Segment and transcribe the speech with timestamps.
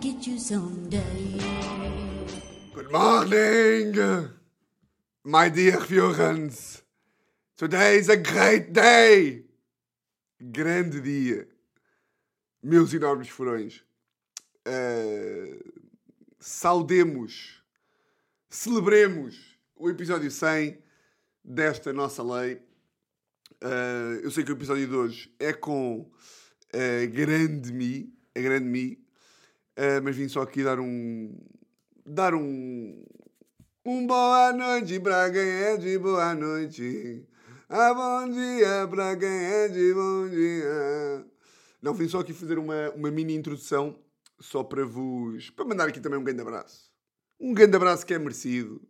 [0.00, 1.38] get you someday.
[2.74, 4.30] Good morning,
[5.24, 6.82] my dear viewers.
[7.56, 9.44] Today is a great day.
[10.40, 11.46] Grande dia.
[12.62, 13.82] Meus enormes furões.
[14.66, 15.58] Uh,
[16.38, 17.62] saudemos,
[18.48, 19.36] celebremos
[19.76, 20.78] o episódio 100
[21.44, 22.62] desta nossa lei.
[23.62, 26.10] Uh, eu sei que o episódio de hoje é com
[26.72, 29.01] a grande Mi, a grande Mi,
[29.78, 31.36] uh, mas vim só aqui dar um.
[32.06, 33.04] dar um.
[33.84, 37.26] Um boa noite para quem é de boa noite.
[37.68, 41.26] Ah, bom dia para quem é de bom dia.
[41.80, 43.98] Não, vim só aqui fazer uma, uma mini introdução,
[44.38, 45.50] só para vos.
[45.50, 46.92] para mandar aqui também um grande abraço.
[47.40, 48.80] Um grande abraço que é merecido.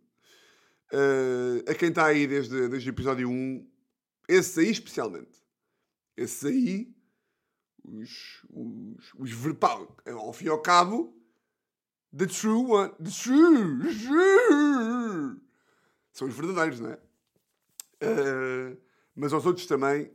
[0.91, 3.67] Uh, a quem está aí desde, desde o episódio 1,
[4.29, 5.41] esses aí especialmente.
[6.15, 6.93] Esses aí
[7.83, 11.15] os, os, os verbal, ao fim e ao cabo,
[12.15, 15.41] the true one, the true, true.
[16.11, 16.99] São os verdadeiros, não é?
[18.03, 18.77] Uh,
[19.15, 20.11] mas aos outros também,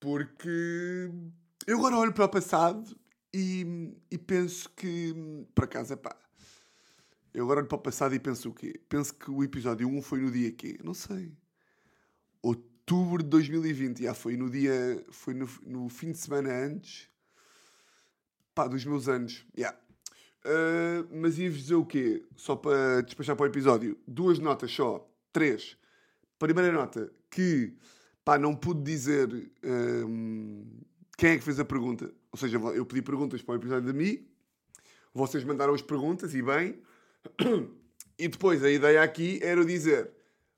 [0.00, 1.10] porque
[1.66, 2.98] eu agora olho para o passado
[3.32, 5.14] e, e penso que,
[5.54, 6.16] por acaso, pá,
[7.32, 8.80] eu agora olho para o passado e penso o quê?
[8.88, 10.78] Penso que o episódio 1 foi no dia quê?
[10.82, 11.36] Não sei
[12.88, 14.02] outubro de 2020.
[14.02, 15.04] Já foi no dia.
[15.10, 17.08] Foi no, no fim de semana antes.
[18.54, 19.44] Pá, dos meus anos.
[19.56, 19.78] Yeah.
[20.44, 22.24] Uh, mas ia-vos dizer o quê?
[22.34, 23.98] Só para despachar para o episódio.
[24.06, 25.06] Duas notas só.
[25.32, 25.76] Três.
[26.38, 27.74] Primeira nota, que
[28.24, 29.28] pá, não pude dizer
[29.64, 30.64] um,
[31.16, 32.10] quem é que fez a pergunta.
[32.32, 34.26] Ou seja, eu pedi perguntas para o episódio de mim.
[35.12, 36.80] Vocês mandaram as perguntas e bem.
[38.20, 40.10] E depois a ideia aqui era dizer: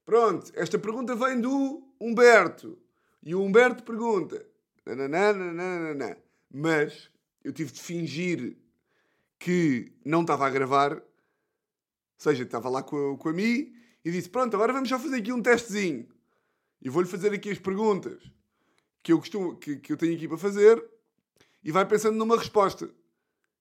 [0.06, 2.79] Pronto, esta pergunta vem do Humberto.
[3.23, 4.47] E o Humberto pergunta.
[4.87, 6.17] Nananana,
[6.51, 7.11] Mas
[7.45, 8.57] eu tive de fingir
[9.39, 10.95] que não estava a gravar.
[10.95, 11.02] Ou
[12.17, 13.74] seja, estava lá com a, com a Mi
[14.05, 16.08] e disse: Pronto, agora vamos já fazer aqui um testezinho.
[16.83, 18.23] E vou-lhe fazer aqui as perguntas
[19.03, 20.83] que eu, costumo, que, que eu tenho aqui para fazer.
[21.63, 22.91] E vai pensando numa resposta.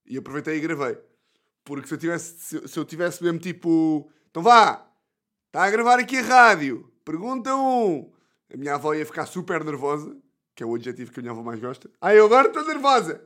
[0.05, 0.97] E aproveitei e gravei.
[1.63, 4.09] Porque se eu tivesse, se, se eu tivesse mesmo tipo.
[4.29, 4.85] Então vá!
[5.47, 6.91] Está a gravar aqui a rádio.
[7.03, 7.59] Pergunta 1.
[7.59, 8.18] Um.
[8.53, 10.15] A minha avó ia ficar super nervosa,
[10.55, 11.89] que é o adjetivo que a minha avó mais gosta.
[12.01, 13.23] Ah, eu agora estou nervosa.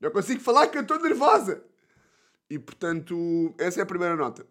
[0.00, 1.64] Não consigo falar que eu estou nervosa.
[2.48, 4.46] E portanto, essa é a primeira nota.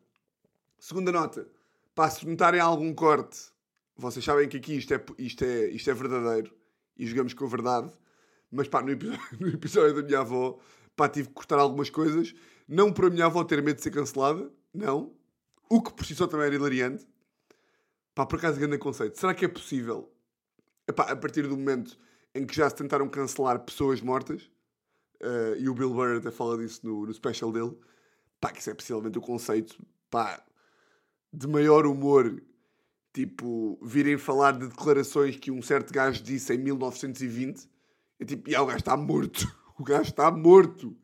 [0.80, 1.48] Segunda nota.
[1.96, 3.40] Para se notarem algum corte,
[3.96, 6.54] vocês sabem que aqui isto é, isto é, isto é verdadeiro
[6.98, 7.94] e jogamos com a verdade.
[8.52, 10.60] Mas pá, no episódio, no episódio da minha avó,
[10.96, 12.36] pá, tive que cortar algumas coisas.
[12.68, 15.14] Não para a minha avó ter medo de ser cancelada, não.
[15.70, 17.08] O que por si só também era hilariante.
[18.16, 19.20] Pá, por acaso, grande conceito.
[19.20, 20.12] Será que é possível,
[20.88, 21.98] epá, a partir do momento
[22.36, 24.44] em que já se tentaram cancelar pessoas mortas,
[25.22, 27.76] uh, e o Bill Burr até fala disso no, no special dele,
[28.40, 30.44] pá, que isso é possivelmente o conceito, pá,
[31.32, 32.40] de maior humor,
[33.12, 37.68] tipo, virem falar de declarações que um certo gajo disse em 1920,
[38.20, 40.96] é tipo, e o gajo está morto, o gajo está morto.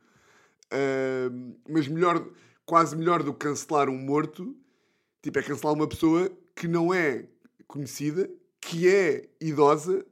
[0.72, 2.24] Uh, mas melhor,
[2.64, 4.56] quase melhor do que cancelar um morto,
[5.24, 7.25] tipo, é cancelar uma pessoa que não é
[7.66, 10.06] conhecida, que é idosa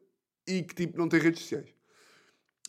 [0.48, 1.68] e que tipo não tem redes sociais.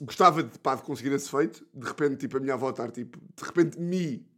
[0.00, 3.20] Gostava de, pá, de conseguir esse feito, de repente tipo a minha avó estar tipo,
[3.20, 4.28] de repente me,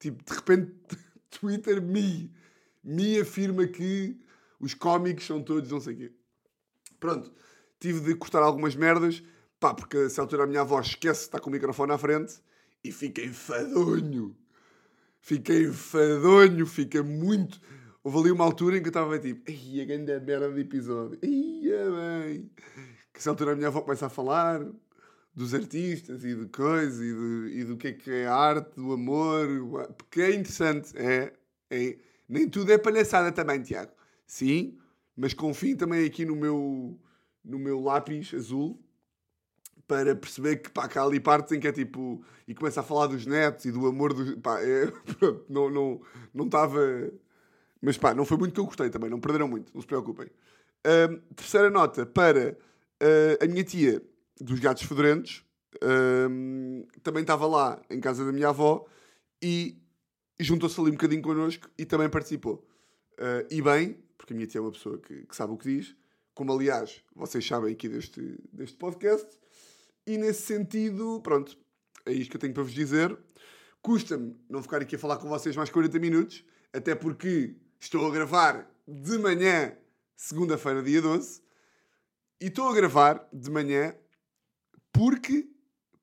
[0.00, 0.74] tipo, de repente
[1.30, 2.34] Twitter me,
[2.82, 4.18] me afirma que
[4.58, 6.12] os cómicos são todos não sei o quê.
[6.98, 7.32] Pronto,
[7.78, 9.22] tive de cortar algumas merdas,
[9.60, 11.98] pá, porque a essa altura a minha avó esquece de estar com o microfone à
[11.98, 12.34] frente
[12.82, 14.36] e fica enfadonho.
[15.20, 17.60] Fica enfadonho, fica muito
[18.08, 21.18] Houve ali uma altura em que eu estava tipo, ai, a grande merda de episódio,
[21.22, 22.50] ia bem.
[23.12, 24.66] Que essa altura a minha avó começa a falar
[25.34, 28.94] dos artistas e de coisas e, e do que é que é a arte, do
[28.94, 29.46] amor,
[29.98, 31.34] porque é interessante, é,
[31.68, 31.98] é.
[32.26, 33.92] Nem tudo é palhaçada também, Tiago.
[34.26, 34.78] Sim,
[35.14, 36.98] mas confio também aqui no meu,
[37.44, 38.82] no meu lápis azul
[39.86, 42.24] para perceber que pá, há ali partes em que é tipo.
[42.46, 44.34] E começa a falar dos netos e do amor dos.
[44.36, 44.86] Pá, é,
[45.18, 45.44] pronto,
[46.32, 46.80] não estava.
[46.80, 47.10] Não, não
[47.80, 50.26] mas pá, não foi muito que eu gostei também, não perderam muito, não se preocupem.
[50.86, 52.56] Uh, terceira nota para
[53.02, 54.02] uh, a minha tia
[54.40, 55.44] dos gatos fedorentos.
[55.76, 58.86] Uh, também estava lá em casa da minha avó
[59.42, 59.76] e
[60.40, 62.66] juntou-se ali um bocadinho connosco e também participou.
[63.18, 65.76] Ah, e bem, porque a minha tia é uma pessoa que, que, sabe o que
[65.76, 65.96] diz,
[66.34, 69.28] como aliás vocês sabem aqui deste, deste podcast.
[70.06, 71.58] E nesse sentido, pronto,
[72.06, 73.16] é isto que eu tenho para vos dizer.
[73.82, 78.10] Custa-me não ficar aqui a falar com vocês mais 40 minutos, até porque Estou a
[78.10, 79.76] gravar de manhã,
[80.16, 81.40] segunda-feira, dia 12.
[82.40, 83.94] E estou a gravar de manhã
[84.92, 85.48] porque,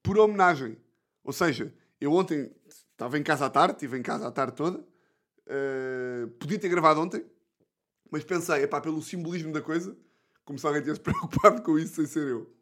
[0.01, 0.77] por homenagem.
[1.24, 4.80] Ou seja, Eu ontem estava em casa à tarde, estive em casa à tarde toda.
[5.48, 7.25] Uh, podia ter gravado ontem,
[8.12, 9.98] mas pensei, epá, pelo simbolismo da coisa,
[10.44, 12.54] como se alguém tivesse preocupado com isso sem ser eu.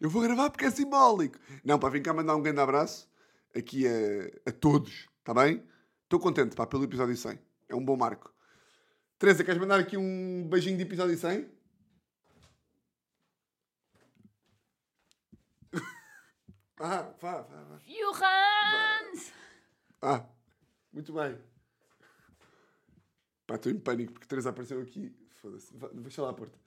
[0.00, 1.38] Eu vou gravar porque é simbólico.
[1.64, 3.08] Não, pá, vim cá mandar um grande abraço
[3.54, 5.62] aqui a, a todos, está bem?
[6.04, 7.38] Estou contente, pá, pelo episódio 100.
[7.68, 8.32] É um bom marco.
[9.18, 11.48] Teresa, queres mandar aqui um beijinho de episódio 100?
[16.80, 17.78] ah, vá, vá, vá.
[17.84, 19.32] Johannes!
[20.00, 20.24] Ah,
[20.92, 21.36] muito bem.
[23.46, 25.12] Pá, estou em pânico porque Teresa apareceu aqui.
[25.40, 26.58] Foda-se, deixa lá a porta.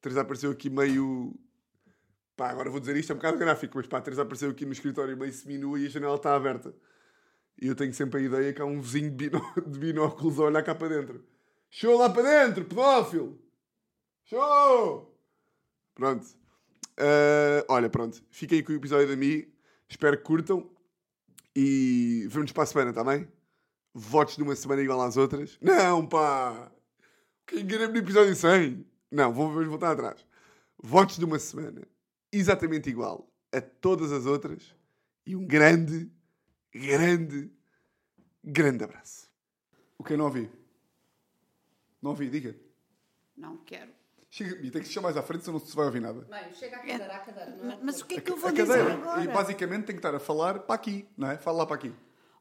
[0.00, 1.34] Teresa apareceu aqui meio.
[2.36, 4.72] Pá, agora vou dizer isto, é um bocado gráfico, mas pá, Teresa apareceu aqui no
[4.72, 6.74] escritório meio seminua e a janela está aberta.
[7.60, 10.44] E eu tenho sempre a ideia que há um vizinho de, binó- de binóculos a
[10.44, 11.26] olhar cá para dentro.
[11.70, 13.38] Show lá para dentro, pedófilo!
[14.24, 15.14] Show!
[15.94, 16.26] Pronto.
[16.98, 18.22] Ah, olha, pronto.
[18.30, 19.52] Fiquem com o episódio da Mi.
[19.88, 20.70] Espero que curtam.
[21.54, 23.28] E vemos para a semana, está bem?
[23.94, 25.58] Votos de uma semana igual às outras.
[25.60, 26.70] Não, pá!
[27.46, 28.86] Que enganei-me no episódio 100.
[29.10, 30.24] Não, vamos voltar atrás.
[30.80, 31.82] Votos de uma semana
[32.30, 34.74] exatamente igual a todas as outras.
[35.26, 36.10] E um grande,
[36.72, 37.50] grande,
[38.44, 39.28] grande abraço.
[39.96, 40.50] O que não ouvi?
[42.02, 42.54] Não ouvi, diga.
[43.36, 43.90] Não quero.
[44.30, 46.20] Chega, e tem que se mais à frente, senão não se vai ouvir nada.
[46.22, 47.50] Bem, chega à cadeira, à cadeira.
[47.56, 47.78] Não é?
[47.82, 48.92] Mas o que é que eu vou a dizer cadeira.
[48.94, 49.24] agora?
[49.24, 51.38] E basicamente tem que estar a falar para aqui, não é?
[51.38, 51.94] Fala lá para aqui.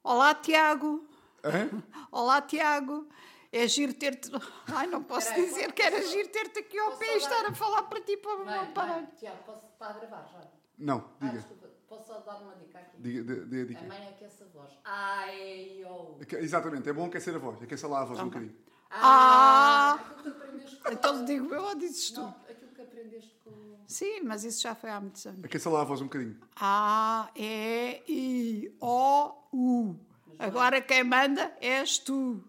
[0.04, 1.08] Olá, Tiago.
[1.44, 1.84] Hã?
[2.12, 3.08] Olá, Tiago.
[3.52, 4.30] É giro ter-te.
[4.68, 7.18] Ai, não posso Espera aí, dizer posso- que era giro ter-te aqui ao pé e
[7.18, 8.96] estar a falar para ti para Mãe, não parar.
[8.98, 10.42] mãe, Tiago, posso estar a gravar já?
[10.78, 11.38] Não, Ah, diga.
[11.38, 12.98] desculpa, posso só dar uma dica aqui?
[13.02, 13.86] Diga, dê, dê a dica.
[13.86, 14.72] A mãe aquece a voz.
[14.84, 16.20] Ai, eu.
[16.40, 17.62] Exatamente, é bom aquecer a voz.
[17.64, 18.56] Aqueça lá a voz um bocadinho.
[18.92, 20.00] Ah!
[20.00, 20.92] Aquilo que aprendeste com...
[20.92, 22.22] Então digo eu ou dizes tu?
[22.22, 23.52] Não, aquilo que aprendeste com...
[23.88, 25.44] Sim, mas isso já foi há muitos anos.
[25.44, 26.38] Aqueça lá a voz um bocadinho.
[26.56, 29.96] A, E, I, O, U.
[30.40, 32.44] Agora quem manda és tu.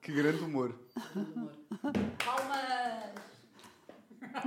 [0.00, 0.74] Que grande humor.
[2.24, 3.12] Palmas!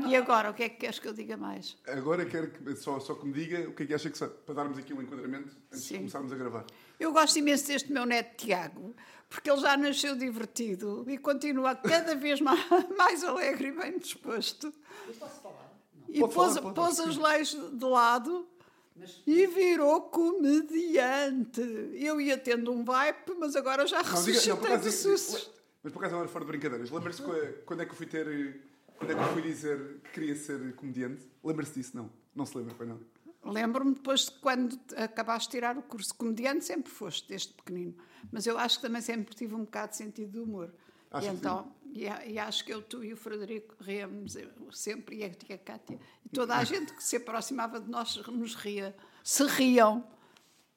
[0.07, 1.77] E agora, o que é que queres que eu diga mais?
[1.88, 4.27] Agora quero que, só, só que me diga o que é que acha que se-
[4.27, 5.97] para darmos aqui um enquadramento antes de Sim.
[6.00, 6.65] começarmos a gravar.
[7.00, 8.95] Eu gosto imenso deste meu neto Tiago,
[9.30, 12.59] porque ele já nasceu divertido e continua cada vez mais,
[12.97, 14.74] mais alegre e bem disposto.
[15.09, 15.74] Isto posso falar?
[16.07, 16.15] Não.
[16.15, 17.03] E pôs, falar, pode, pôs sim.
[17.09, 18.47] as leis de lado
[18.95, 21.62] Mas e virou comediante.
[21.94, 25.51] Eu ia tendo um vibe, mas agora já ressuscitei acaso, de sustos.
[25.83, 28.62] mas por acaso agora fora de brincadeiras, lembra-se que- quando é que eu fui ter.
[28.98, 31.30] Quando é que eu fui dizer que queria ser comediante?
[31.44, 31.91] Lembra-se disso?
[31.98, 32.09] Não.
[32.33, 33.00] Não se lembra, foi não.
[33.45, 37.95] Lembro-me depois de quando acabaste de tirar o curso de comediante, sempre foste desde pequenino.
[38.31, 40.74] Mas eu acho que também sempre tive um bocado de sentido de humor.
[41.12, 44.36] Acho e então, e, e acho que eu, tu e o Frederico ríamos
[44.71, 48.56] sempre, e a tia Cátia, e toda a gente que se aproximava de nós nos
[48.56, 50.06] ria, se riam.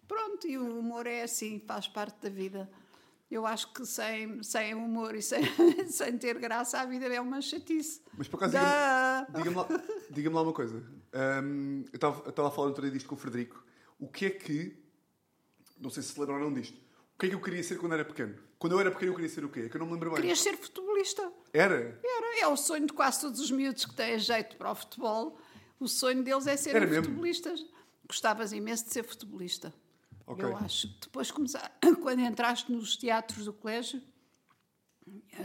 [0.07, 2.71] Pronto, e o humor é assim, faz parte da vida.
[3.31, 5.43] Eu acho que sem, sem humor e sem,
[5.91, 8.01] sem ter graça, a vida é uma chatice.
[8.17, 10.83] Mas por acaso, diga-me diga-me lá, diga-me lá uma coisa.
[11.13, 13.65] Ahm, eu estava a falar outro dia disto com o Frederico.
[13.99, 14.77] O que é que.
[15.79, 16.77] Não sei se se lembraram disto.
[17.15, 18.37] O que é que eu queria ser quando era pequeno?
[18.59, 19.61] Quando eu era pequeno, eu queria ser o quê?
[19.61, 20.21] É que eu não me lembro bem.
[20.21, 21.33] Querias ser futebolista.
[21.53, 22.01] Era?
[22.05, 25.39] Era, é o sonho de quase todos os miúdos que têm jeito para o futebol.
[25.81, 27.05] O sonho deles é mesmo?
[27.05, 27.65] futebolistas.
[28.07, 29.73] Gostavas imenso de ser futebolista.
[30.27, 30.45] Ok.
[30.45, 30.89] Eu acho.
[31.01, 34.03] Depois começar, quando entraste nos teatros do colégio,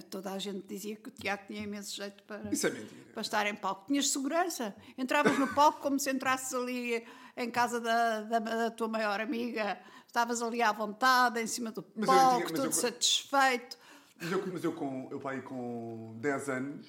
[0.10, 3.56] toda a gente dizia que o teatro tinha imenso jeito para, é para estar em
[3.56, 3.86] palco.
[3.88, 4.76] Tinhas segurança.
[4.98, 7.06] Entravas no palco como se entrasses ali
[7.38, 9.80] em casa da, da, da tua maior amiga.
[10.08, 13.78] Estavas ali à vontade, em cima do Mas eu palco, tinha- mas todo eu- satisfeito.
[14.22, 16.88] Mas eu, mas eu com, eu pai com 10 anos,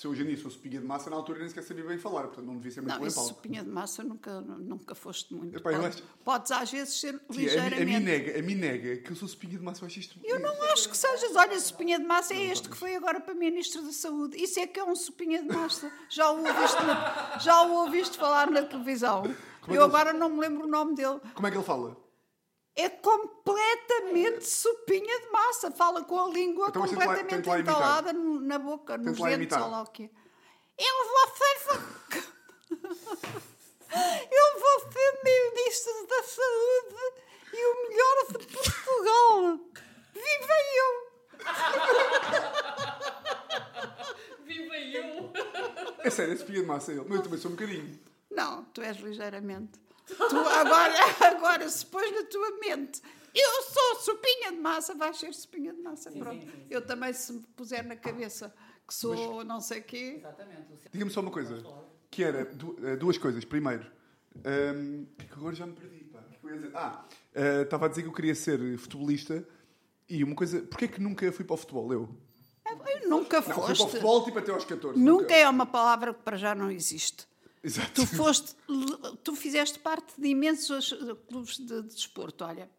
[0.00, 1.98] se eu hoje em dia fosse pinha de massa, na altura nem sequer sabia bem
[1.98, 3.28] falar, portanto não devia ser muito Não, bom em palco.
[3.28, 5.54] sopinha de massa nunca, nunca foste muito.
[5.58, 7.82] Epá, eu Podes- acho- Podes às vezes ser Tia, a, mim- ligeiramente.
[7.82, 10.18] a mim nega, a mim nega que eu sou espinha de massa, eu acho isto.
[10.24, 11.36] Eu não acho que sejas.
[11.36, 14.42] Olha, sopinha de massa é este que foi agora para Ministro da Saúde.
[14.42, 15.92] Isso é que é um sopinha de massa.
[16.08, 19.22] Já o ouviste, na- já o ouviste falar na televisão.
[19.60, 21.20] Como é Eu ele- agora não me lembro o nome dele.
[21.34, 21.94] Como é que ele fala?
[22.76, 25.70] É completamente sopinha de massa.
[25.70, 29.82] Fala com a língua Então, completamente lá entalada no- na boca, nos dentes, ou lá
[29.82, 30.10] o quê.
[30.78, 31.60] Eu vou ser.
[33.92, 36.94] Eu vou ser Ministro da Saúde
[37.52, 39.58] e o melhor de Portugal.
[40.14, 40.90] Viva eu!
[44.46, 45.32] Viva eu!
[46.04, 47.04] É sério, é espinha de massa ele.
[47.08, 47.98] Mas eu também sou um bocadinho.
[48.30, 49.72] Não, tu és ligeiramente.
[50.16, 50.94] Tu agora,
[51.36, 53.02] agora se pões na tua mente,
[53.34, 56.10] eu sou sopinha de massa, vais ser sopinha de massa.
[56.10, 56.40] Pronto.
[56.40, 56.66] sim, sim.
[56.68, 58.52] Eu também, se me puser na cabeça
[58.86, 60.16] que sou não sei quê.
[60.18, 60.72] Exatamente.
[60.72, 61.62] o Diga-me só uma coisa.
[62.10, 62.40] Que era
[62.82, 63.44] eh, duas coisas.
[63.44, 63.86] Primeiro,
[64.36, 66.18] hum, que agora já me perdi, pá.
[66.42, 66.70] O é?
[66.74, 69.46] Ah, eh, estava a dizer que eu queria ser futebolista
[70.08, 70.62] e uma coisa.
[70.62, 71.92] Porquê que nunca fui para o futebol?
[71.92, 72.08] Eu?
[72.66, 73.86] Eu nunca Não, fui para o foste.
[73.86, 74.98] futebol tipo até aos 14.
[74.98, 77.28] Nunca é uma palavra que para já não existe.
[77.62, 77.92] Exato.
[77.92, 78.54] Tu foste,
[79.22, 80.94] tu fizeste parte de imensos
[81.28, 82.70] clubes de, de desporto, olha,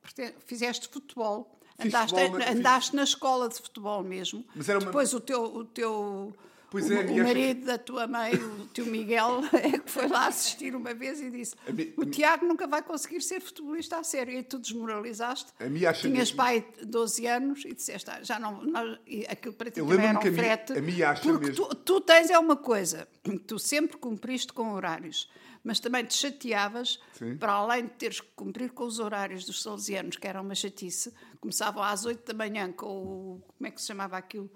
[0.47, 4.43] fizeste futebol, andaste, futebol, mas fiz- andaste na escola de futebol mesmo.
[4.55, 6.33] Mas era uma- Depois o teu, o teu
[6.71, 10.07] Pois o, é, o minha- marido da tua mãe, o teu Miguel, é que foi
[10.07, 14.03] lá assistir uma vez e disse: mi- O Tiago nunca vai conseguir ser futebolista a
[14.03, 14.33] sério.
[14.33, 15.51] E tu desmoralizaste.
[15.59, 18.63] A minha acha Tinhas pai de 12 anos e disseste: ah, já não.
[18.63, 18.97] nós-
[19.29, 20.73] aquilo para ti também era um que a minha- frete.
[20.73, 23.07] a minha acha porque mesmo- tu, tu tens é uma coisa,
[23.45, 25.29] tu sempre cumpriste com horários,
[25.63, 27.35] mas também te chateavas, Sim.
[27.35, 31.13] para além de teres que cumprir com os horários dos salesianos, que era uma chatice,
[31.41, 33.43] começavam às 8 da manhã com o.
[33.57, 34.49] Como é que se chamava aquilo?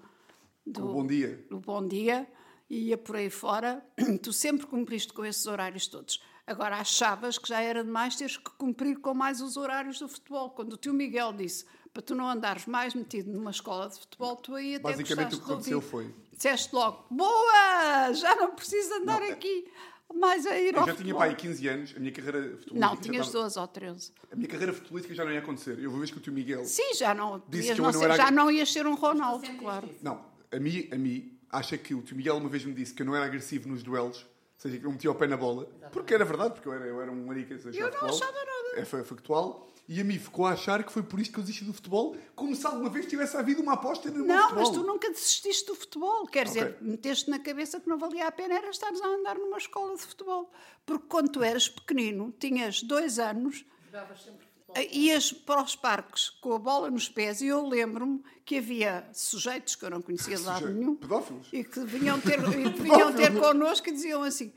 [0.66, 1.46] Do, O bom dia.
[1.50, 2.26] o bom dia
[2.68, 3.84] e ia por aí fora.
[4.22, 6.20] Tu sempre cumpriste com esses horários todos.
[6.46, 10.50] Agora achavas que já era demais teres que cumprir com mais os horários do futebol.
[10.50, 14.36] Quando o tio Miguel disse para tu não andares mais metido numa escola de futebol,
[14.36, 18.12] tu aí até Basicamente o que aconteceu foi- Disseste logo, boa!
[18.12, 19.66] Já não preciso andar Não, é- aqui
[20.14, 21.18] mais a ir Eu ao já tinha futebol.
[21.20, 22.78] pai 15 anos, a minha carreira futebolística.
[22.78, 24.12] Não, tinhas estava- 12 ou 13.
[24.30, 25.78] A minha carreira futebolística já não ia acontecer.
[25.78, 26.64] Eu vou ver que o tio Miguel.
[26.66, 29.48] Sim, já não, Disse que eu não ser- era- já não ias ser um Ronaldo,
[29.58, 29.88] claro.
[30.02, 30.22] Não,
[30.52, 33.06] a mim, a mim acha que o tio Miguel uma vez me disse que eu
[33.06, 34.26] não era agressivo nos duelos, ou
[34.58, 37.00] seja, que eu metia o pé na bola, porque era verdade, porque eu era, eu
[37.00, 38.08] era um marica Eu não futebol.
[38.08, 38.80] achava nada.
[38.80, 39.66] É fa- factual.
[39.88, 42.16] E a mim ficou a achar que foi por isto que eu desisti do futebol,
[42.34, 44.58] como se alguma vez tivesse havido uma aposta no Não, futebol.
[44.64, 46.26] mas tu nunca desististe do futebol.
[46.26, 46.76] Quer dizer, Ok.
[46.80, 50.02] meteste na cabeça que não valia a pena era estares a andar numa escola de
[50.02, 50.50] futebol.
[50.84, 54.45] Porque quando tu eras pequenino, tinhas dois anos, Jogavas sempre
[54.90, 59.74] ias para os parques com a bola nos pés e eu lembro-me que havia sujeitos
[59.76, 61.48] que eu não conhecia de lado nenhum pedófilos?
[61.52, 64.52] e que vinham ter, e que vinham ter connosco e diziam assim: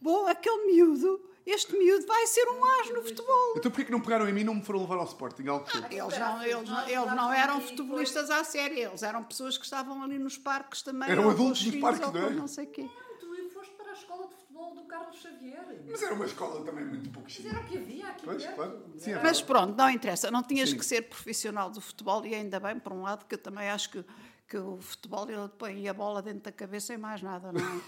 [0.00, 3.54] Bom, aquele miúdo, este miúdo vai ser um as no futebol.
[3.56, 5.46] Então porquê que não pegaram em mim e não me foram levar ao Sporting?
[5.48, 9.56] Algo que- Eles não, eles, não, eles não eram futebolistas à série, eles eram pessoas
[9.58, 11.10] que estavam ali nos parques também.
[11.10, 12.30] Eram adultos os nos parques, não é?
[12.30, 12.88] não sei quê.
[13.20, 15.82] Tu foste para a escola de futebol do Carlos Xavier.
[15.88, 18.54] Mas era uma escola também muito pouco Mas era o que havia aqui Pois, perto.
[18.56, 18.84] claro.
[18.96, 20.30] Sim, é Mas pronto, não interessa.
[20.30, 20.78] Não tinhas Sim.
[20.78, 23.90] que ser profissional do futebol e ainda bem, por um lado, que eu também acho
[23.90, 24.04] que,
[24.48, 27.80] que o futebol ele põe a bola dentro da cabeça e mais nada, não é?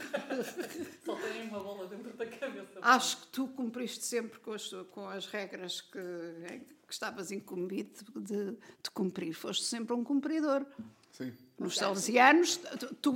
[1.04, 2.78] Só tem uma bola dentro da cabeça.
[2.80, 5.98] acho que tu cumpriste sempre com as, com as regras que,
[6.86, 9.32] que estavas incumbido de, de cumprir.
[9.34, 10.64] Foste sempre um cumpridor.
[11.12, 11.32] Sim.
[11.60, 13.12] Nos Salesianos, tu, tu,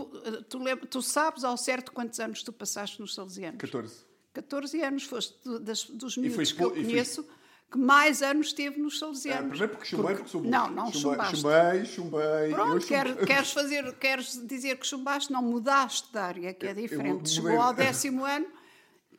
[0.49, 3.59] tu, lembra- tu sabes ao certo quantos anos tu passaste nos Salesianos?
[3.59, 3.95] 14.
[4.35, 7.27] 14 anos, foste das, dos miúdos que eu e foi- conheço
[7.73, 9.49] que mais anos teve nos Ah, Salesianos.
[9.49, 10.51] primeiro porque chumbei, porque sou burro.
[10.53, 11.37] Não, não chumbaste.
[11.39, 12.51] Chumbei, chumbei.
[12.51, 16.67] eu Pronto, chum- quer- queres, fazer, queres dizer que chumbaste, não mudaste de área, que
[16.67, 17.13] é Eu- eu diferente.
[17.15, 17.33] mudei.
[17.33, 18.47] Chegou ao décimo ano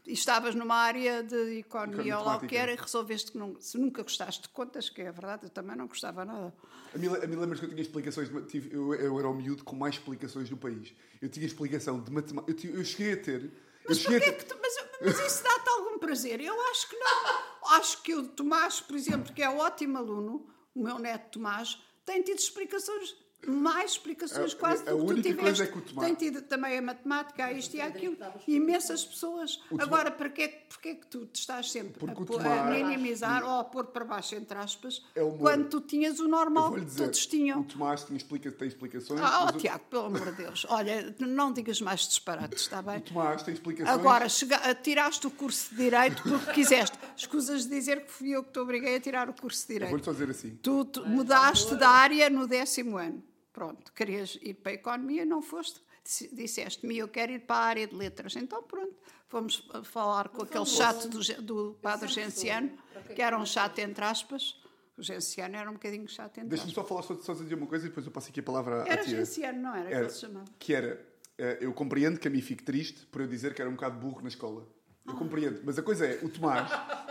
[0.07, 3.77] estavas numa área de economia ou lá o que era e resolveste que não, se
[3.77, 6.53] nunca gostaste de contas, que é verdade, eu também não gostava nada.
[6.93, 9.63] A mim, a mim lembras que eu tinha explicações, tive, eu, eu era o miúdo
[9.63, 10.93] com mais explicações do país.
[11.21, 12.51] Eu tinha explicação de matemática.
[12.51, 13.51] Eu, tive- eu cheguei a ter.
[13.87, 16.39] Mas porquê a ter, que tu, mas, mas isso dá-te algum prazer?
[16.41, 17.45] Eu acho que não.
[17.71, 22.21] Acho que o Tomás, por exemplo, que é ótimo aluno, o meu neto Tomás, tem
[22.21, 23.15] tido explicações,
[23.47, 25.41] mais explicações A- quase a do que tu única tiveste.
[25.43, 29.03] coisa é que o Tomás- Tem tido também a matemática, a isto e aquilo, imensas
[29.05, 29.59] pessoas.
[29.79, 33.85] Agora, para que, porque que tu te estás sempre a, a minimizar ou a pôr
[33.85, 37.61] para baixo, entre aspas, É quando tu tinhas o normal que dizer, todos tinham?
[37.61, 39.19] o Tomás tinha explica, tem explicações.
[39.21, 40.65] Ah, oh, o- Tiago, pelo amor de Deus.
[40.69, 42.97] Olha, não digas mais disparates, está bem?
[42.97, 43.97] O Tomás tem explicações.
[43.99, 46.97] Agora, chega- tiraste o curso de Direito porque quiseste.
[47.15, 49.89] Escusas de dizer que fui eu que te obriguei a tirar o curso de Direito.
[49.91, 50.57] vou-lhe só dizer assim.
[50.61, 53.23] Tu, tu mudaste de área no décimo ano.
[53.55, 55.81] Pronto, querias ir para a Economia não foste.
[56.03, 58.35] Disse- Disseste-me, eu quero ir para a área de Letras.
[58.35, 58.93] Então, pronto,
[59.29, 62.71] fomos a falar com aquele chato do, do padre Genciano,
[63.15, 64.61] que era um chato entre aspas.
[64.97, 66.83] O Genciano era um bocadinho chato entre Deixa-me aspas.
[66.83, 68.87] só falar, só, só dizer uma coisa e depois eu passo aqui a palavra à
[68.89, 69.17] Era tia.
[69.19, 69.87] Genciano, não era?
[69.87, 70.45] Que Era, ele se chamava.
[70.59, 71.07] que era,
[71.37, 73.97] eh, eu compreendo que a mim fique triste por eu dizer que era um bocado
[73.97, 74.67] burro na escola.
[75.07, 76.67] Eu compreendo, mas a coisa é, o Tomás,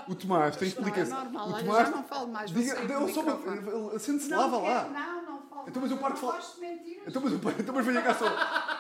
[0.09, 1.17] o Tomás tem é explicação.
[1.25, 3.99] normal, o olha, Tomás, já não falo mais, Diga, no só.
[4.01, 5.23] Sente-se Não lá, vá quero- lá.
[5.23, 5.24] Não,
[5.65, 5.69] não.
[5.69, 6.41] Então, mas eu paro de não falar.
[6.43, 7.05] gosto de mentiras.
[7.09, 8.27] Então, mas, então, mas venha cá só.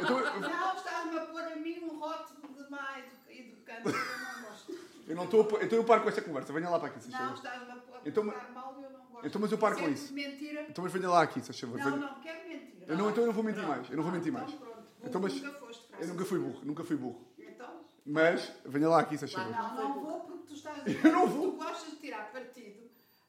[0.01, 3.89] Então, eu- Não, estás-me a pôr a mim um rótulo de má edu- educante que
[3.89, 4.73] eu não gosto.
[5.09, 6.53] eu não estou a então eu paro com esta conversa.
[6.53, 9.27] Venha lá para aqui, se Não, estás-me a pôr Então, mal e eu não gosto.
[9.27, 10.13] então, mas eu paro com isso.
[10.13, 10.67] mentira.
[10.69, 11.69] Então, mas venha lá aqui, se achas.
[11.69, 12.85] Não, Venha- não, quero mentira.
[12.87, 13.91] Eu não, então eu não vou mentir mais.
[13.91, 14.55] Eu não vou mentir então mais.
[14.55, 14.75] pronto.
[14.75, 17.21] Burro Então, mas nunca foste, eu nunca fui burro, nunca fui burro.
[17.39, 17.69] Então,
[18.07, 19.51] Mas venha lá aqui, se achas.
[19.51, 21.53] não, não vou porque tu estás a Eu não tu vou.
[21.53, 22.74] gostas de tirar partido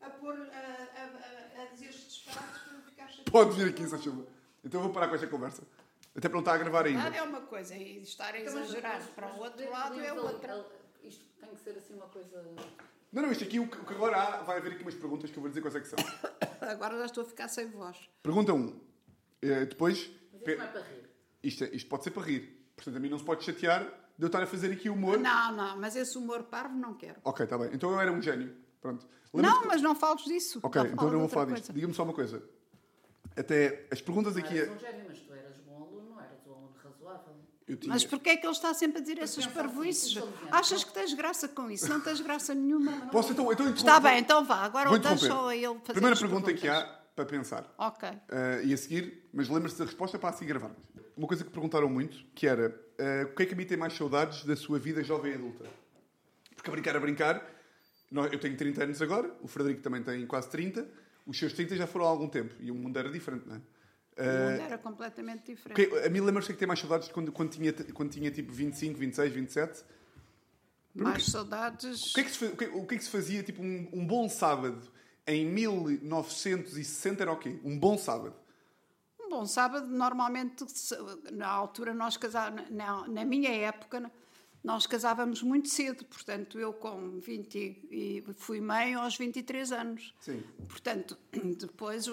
[0.05, 3.31] a, pôr, a, a, a, a dizer estes disparates para ficar chateado.
[3.31, 4.13] Pode vir aqui, se achas.
[4.63, 5.63] Então eu vou parar com esta conversa.
[6.15, 6.99] Até para não estar a gravar ainda.
[7.03, 10.13] Nada é uma coisa e estar a Então, exagerar mas- para o outro lado é
[10.13, 10.65] outra.
[11.03, 12.43] Isto tem que ser assim uma coisa.
[13.11, 15.41] Não, não, isto aqui, o que agora há, vai haver aqui umas perguntas que eu
[15.41, 15.97] vou dizer quais é que são.
[16.61, 17.97] Agora já estou a ficar sem voz.
[18.23, 18.57] Pergunta 1.
[18.57, 18.79] Um.
[19.41, 21.09] Eh, depois, Mas isto não é para rir.
[21.43, 22.71] isto, é- isto pode ser para rir.
[22.75, 23.83] Portanto, a mim não se pode chatear
[24.17, 25.17] de eu estar a fazer aqui humor.
[25.19, 27.19] Não, não, mas esse humor parvo não quero.
[27.23, 27.69] Ok, está bem.
[27.73, 28.53] Então eu era um gênio.
[28.85, 29.07] Pronto.
[29.33, 30.59] Não, que- mas não fales disso.
[30.61, 31.57] Ok, então não vou falar disto.
[31.57, 31.73] coisa.
[31.73, 32.43] Diga-me só uma coisa.
[33.35, 34.57] Até as perguntas Não aqui.
[34.57, 37.33] eras é- um gênio, mas tu eras bom aluno, não eras um aluno razoável.
[37.67, 37.91] Eu tinha...
[37.93, 40.11] Mas porquê é que ele está sempre a dizer essas pensar assim, parvoices?
[40.11, 41.89] inteligente, Achas que tens graça com isso?
[41.89, 42.91] Não tens graça nenhuma.
[43.07, 44.57] Posso então, então Está bem, então vá.
[44.63, 45.35] Agora Vou deixa interromper.
[45.43, 47.05] só a ele fazer Primeira as pergunta que há perguntas.
[47.15, 47.73] para pensar.
[47.77, 48.07] Ok.
[48.29, 50.71] Eh, e a seguir, mas lembre-se da resposta para assim gravar.
[51.17, 53.77] Uma coisa que perguntaram muito, que era eh, o que é que a mim tem
[53.77, 55.65] mais saudades da sua vida jovem e adulta?
[56.55, 57.54] Porque a brincar, a brincar,
[58.11, 60.87] eu tenho 30 anos agora, o Frederico também tem quase 30,
[61.25, 63.57] os seus 30 já foram há algum tempo e o mundo era diferente, não é?
[63.57, 63.61] O
[64.17, 65.89] Eh, mundo era completamente diferente.
[65.89, 68.51] que- a mim lembra-se que tem mais saudades de quando, quando, tinha, quando tinha tipo
[68.53, 69.83] 25, 26, 27?
[70.93, 72.11] Mais saudades.
[72.11, 73.89] O que é que se, o que, o que é que se fazia tipo um,
[73.91, 74.89] um bom sábado
[75.27, 77.59] em 1960 era o quê?
[77.63, 78.33] Um bom sábado.
[79.19, 80.63] Um bom sábado, normalmente,
[81.33, 84.09] na altura, nós casávamos, na, na minha época,
[84.65, 86.03] nós casávamos muito cedo.
[86.05, 87.55] Portanto, eu com 20
[87.91, 90.13] e fui mãe aos 23 anos.
[90.19, 90.43] Sim.
[90.67, 91.15] Portanto,
[91.59, 92.07] depois,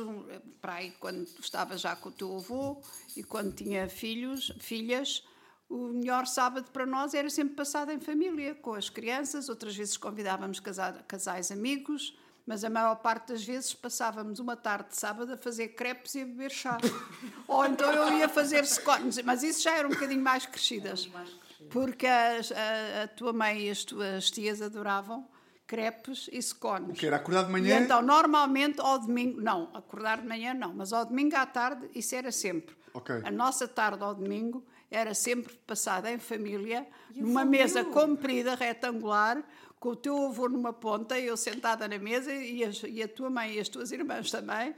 [0.60, 2.80] para aí, quando estava já com o teu avô
[3.16, 5.24] e quando tinha filhos, filhas,
[5.68, 9.48] o melhor sábado para nós era sempre passado em família, com as crianças.
[9.48, 14.90] Outras vezes convidávamos casa- casais amigos, mas a maior parte das vezes passávamos uma tarde
[14.90, 16.76] de sábado a fazer crepes e a beber chá.
[17.48, 21.06] Ou então eu ia fazer scones, mas isso já era um bocadinho mais crescidas.
[21.06, 21.42] Mais crescido.
[21.70, 25.26] Porque as- a, a tua mãe e as tuas tias adoravam
[25.66, 26.98] crepes e scones.
[26.98, 27.80] Que era acordar de E manhã.
[27.80, 32.14] então, normalmente, ao domingo, não, acordar de manhã não, mas ao domingo à tarde, isso
[32.14, 32.74] era sempre.
[32.92, 33.22] Ok.
[33.24, 37.92] A nossa tarde ao domingo era sempre passada em família, E numa mesa meu?
[37.92, 39.42] comprida, retangular,
[39.80, 43.30] com o teu avô numa ponta, eu sentada na mesa, e, as- e a tua
[43.30, 44.74] mãe e as tuas irmãs também.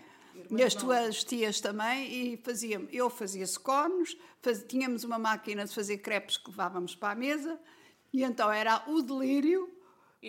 [0.50, 5.74] E as tuas tias também, e faziam, eu fazia scones, faz, tínhamos uma máquina de
[5.74, 7.58] fazer crepes que levávamos para a mesa,
[8.12, 9.68] e então era o delírio,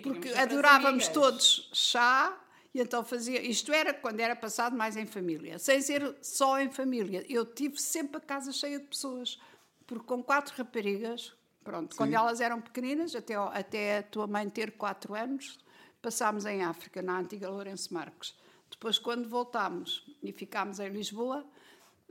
[0.02, 2.36] porque adorávamos todos chá
[2.74, 3.40] e então fazia.
[3.40, 7.24] Isto era quando era passado mais em família, sem ser só em família.
[7.28, 9.40] Eu tive sempre a casa cheia de pessoas,
[9.86, 11.32] porque com quatro raparigas,
[11.64, 15.58] pronto, quando elas eram pequeninas, até, até a tua mãe ter quatro anos,
[16.02, 18.34] passámos em África, na antiga Lourenço Marques.
[18.78, 21.44] Depois, quando voltámos e ficámos em Lisboa,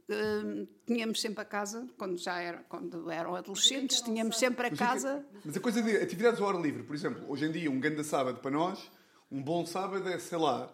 [0.09, 4.75] hum, tínhamos sempre a casa, quando já era, quando eram adolescentes, tínhamos sempre a é
[4.75, 5.23] casa.
[5.43, 8.03] mas a coisa de atividades ao ar livre, por exemplo, hoje em dia, um grande
[8.03, 8.91] sábado para nós,
[9.31, 10.71] um bom sábado é, sei lá,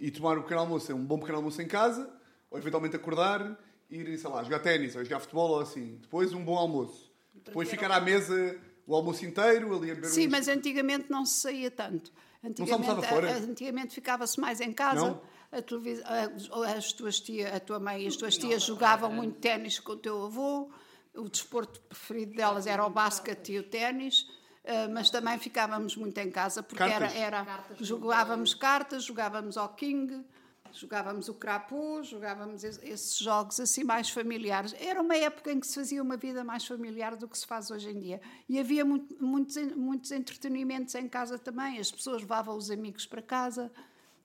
[0.00, 2.10] ir tomar um pequeno almoço, um bom pequeno almoço em casa,
[2.50, 3.58] ou eventualmente acordar,
[3.90, 5.98] ir, sei lá, jogar ténis ou jogar futebol ou assim.
[6.00, 7.12] Depois um bom almoço.
[7.34, 11.26] Depois ficar à mesa o almoço inteiro, ali a beber Sim, uns- mas antigamente não
[11.26, 12.12] se saía tanto.
[12.54, 13.32] se almoçava fora?
[13.38, 15.00] Antigamente ficava-se mais em casa.
[15.10, 15.33] Não?
[15.56, 16.00] A televis...
[16.04, 19.92] a- as tuas tia, a tua mãe e as tuas tias jogavam muito ténis com
[19.92, 20.70] o teu avô.
[21.14, 24.26] O desporto preferido delas era o basquete e o ténis.
[24.64, 27.16] eh, Mas também ficávamos muito em casa porque era, Cartas?
[27.16, 30.24] era Cartas, jogávamos cartas, jogávamos ao King,
[30.72, 34.74] jogávamos o crapu, jogávamos es- esses jogos assim mais familiares.
[34.80, 37.70] Era uma época em que se fazia uma vida mais familiar do que se faz
[37.70, 38.20] hoje em dia.
[38.48, 41.78] E havia muito- muitos, muitos entretenimentos em casa também.
[41.78, 43.70] As pessoas levavam os amigos para casa.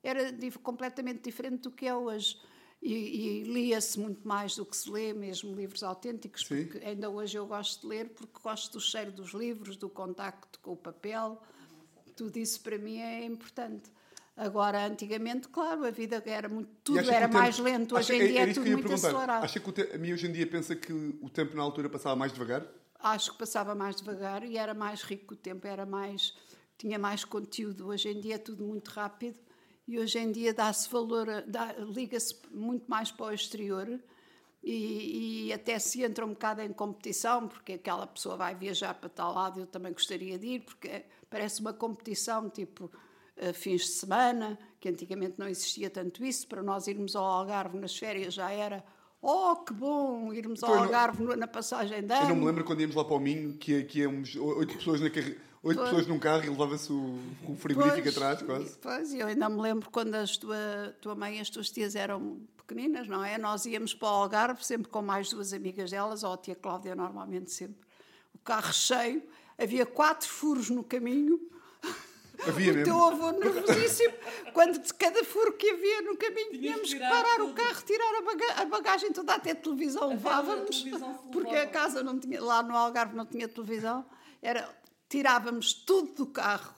[0.04, 0.32] Era
[0.64, 2.40] completamente diferente do que é hoje.
[2.82, 6.66] E, e lia-se muito mais do que se lê, mesmo livros autênticos, Sim.
[6.66, 10.58] porque ainda hoje eu gosto de ler porque gosto do cheiro dos livros, do contacto
[10.62, 11.42] com o papel.
[12.16, 13.92] Tudo isso para mim é importante.
[14.36, 16.70] Agora, antigamente, claro, a vida era muito.
[16.82, 17.96] Tudo era tempo- mais lento.
[17.96, 19.44] Hoje acha- em é- dia era é isso tudo muito acelerado.
[19.44, 19.82] Acha que te...
[19.94, 22.66] a mim hoje em dia pensa que o tempo na altura passava mais devagar?
[23.02, 26.34] Acho que passava mais devagar e era mais rico o tempo, era mais.
[26.78, 27.88] tinha mais conteúdo.
[27.88, 29.38] Hoje em dia é tudo muito rápido
[29.90, 34.00] e hoje em dia dá-se valor, dá- liga-se muito mais para o exterior.
[34.64, 39.10] E, e até se entra um bocado em competição, porque aquela pessoa vai viajar para
[39.10, 42.92] tal lado, eu também gostaria de ir, porque parece uma competição, tipo
[43.38, 46.46] eh, fins de semana, que antigamente não existia tanto isso.
[46.48, 48.84] Para nós irmos ao Algarve nas férias já era,
[49.22, 52.14] oh que bom, irmos ao Algarve na passagem ano.
[52.14, 55.02] Eu não me lembro quando íamos lá para o Minho, que, que íamos oito pessoas,
[55.02, 55.38] na carre...
[55.64, 55.90] oito Pois.
[55.90, 58.78] pessoas num carro e levava-se o, o frigorífico Pois, atrás, quase.
[58.78, 62.40] Pois, eu ainda me lembro quando a tua, tua mãe e as tuas tias eram
[62.58, 63.38] pequeninas, não é?
[63.38, 66.96] Nós íamos para o Algarve sempre com mais duas amigas delas, ou a tia Cláudia
[66.96, 67.82] normalmente sempre.
[68.34, 69.22] O carro cheio,
[69.58, 71.40] havia quatro furos no caminho.
[72.48, 72.84] Havia o mesmo.
[72.86, 74.14] teu avô nervosíssimo.
[74.54, 77.54] Quando de cada furo que havia no caminho Tinhas tínhamos que parar o tudo.
[77.56, 81.56] carro, tirar a, baga- a bagagem toda, até televisão Até a levávamos, televisão se porque
[81.56, 84.06] a casa não tinha, lá no Algarve não tinha televisão.
[84.42, 84.70] Era,
[85.10, 86.74] tirávamos tudo do carro.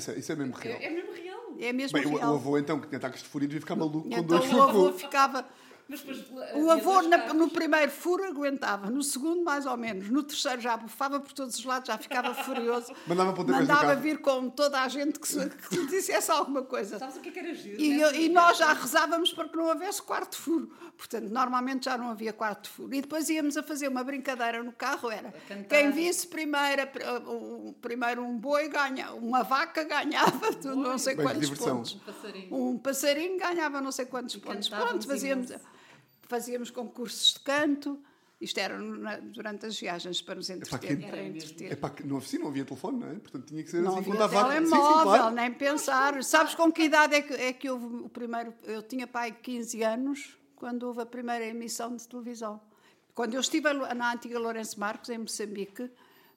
[0.00, 0.78] Sério, Isso é mesmo real.
[0.80, 1.40] É, é mesmo real.
[1.60, 2.32] É mesmo Bem, o, real.
[2.32, 4.62] o avô então, que tinha ataques de fúria, devia ficar maluco com então dois o
[4.62, 5.46] avô ficava.
[5.86, 10.22] Mas depois, O avô na- no primeiro furo aguentava, no segundo mais ou menos, no
[10.22, 12.90] terceiro já bufava por todos os lados, já ficava furioso.
[13.06, 16.98] Mandava Mandava vir com toda a gente que, se- que lhe dissesse alguma coisa.
[16.98, 17.78] Sabes o que é que era giro?
[17.80, 20.72] E, eu- e nós já rezávamos para que não houvesse quarto furo.
[20.96, 22.94] Portanto, normalmente já não havia quarto furo.
[22.94, 25.32] E depois íamos a fazer uma brincadeira no carro, era
[25.68, 26.82] quem visse primeiro,
[27.80, 31.76] primeiro um boi ganha, uma vaca ganhava de não sei Bem, quantos diversão.
[31.76, 31.94] pontos.
[31.94, 32.54] Um passarinho.
[32.54, 34.68] Um passarinho ganhava não sei quantos pontos.
[34.68, 35.64] cantávamos Pronto, fazíamos, imenso.
[36.34, 37.98] Fazíamos concursos de canto.
[38.40, 40.96] Isto era na- durante as viagens para nos entreter.
[40.98, 41.72] que- para entreter.
[41.72, 43.14] Epá, que não, assim, não havia telefone, não é?
[43.14, 44.10] Portanto, tinha que ser Não assim.
[44.10, 45.34] havia telemóvel, Sim, sim, claro.
[45.34, 46.24] nem pensar.
[46.24, 48.52] Sabes com que idade é que, é que houve o primeiro...
[48.64, 52.60] Eu tinha pai de 15 anos quando houve a primeira emissão de televisão.
[53.14, 55.88] Quando eu estive na antiga Lourenço Marcos, em Moçambique,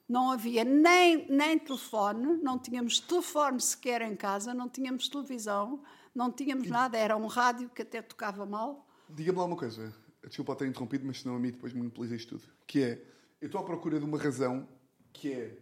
[0.07, 5.81] não havia nem, nem telefone, não tínhamos telefone sequer em casa, não tínhamos televisão,
[6.13, 6.95] não tínhamos nada.
[6.97, 8.87] Era um rádio que até tocava mal.
[9.09, 9.93] Diga-me lá uma coisa.
[10.27, 12.51] Desculpa ter interrompido, mas senão a mim depois monopoliza isto tudo.
[12.65, 13.01] Que é,
[13.41, 14.67] eu estou à procura de uma razão
[15.13, 15.57] que é,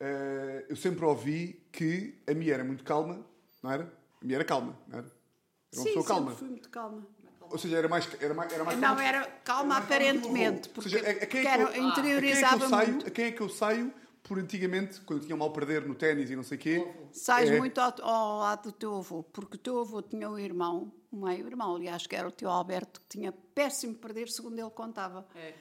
[0.00, 3.24] eh, eu sempre ouvi que a minha era muito calma,
[3.62, 3.84] não era?
[4.20, 5.06] A minha era calma, não era?
[5.06, 6.30] Era uma Sim, pessoa sempre calma.
[6.36, 7.06] fui muito calma.
[7.50, 9.04] Ou seja, era mais, era mais, era mais Não, calma.
[9.04, 11.80] era calma aparentemente, Ou porque, seja, a- a quem é que era- eu- a quem
[11.88, 13.06] é que eu interiorizava saio, muito.
[13.06, 16.30] A quem é que eu saio por antigamente, quando eu tinha mal perder no ténis
[16.30, 16.88] e não sei o quê?
[17.12, 20.38] Sais é- muito ao, ao lado do teu avô, porque o teu avô tinha um
[20.38, 24.70] irmão, um meio-irmão, aliás, que era o teu Alberto, que tinha péssimo perder, segundo ele
[24.70, 25.26] contava.
[25.34, 25.54] É.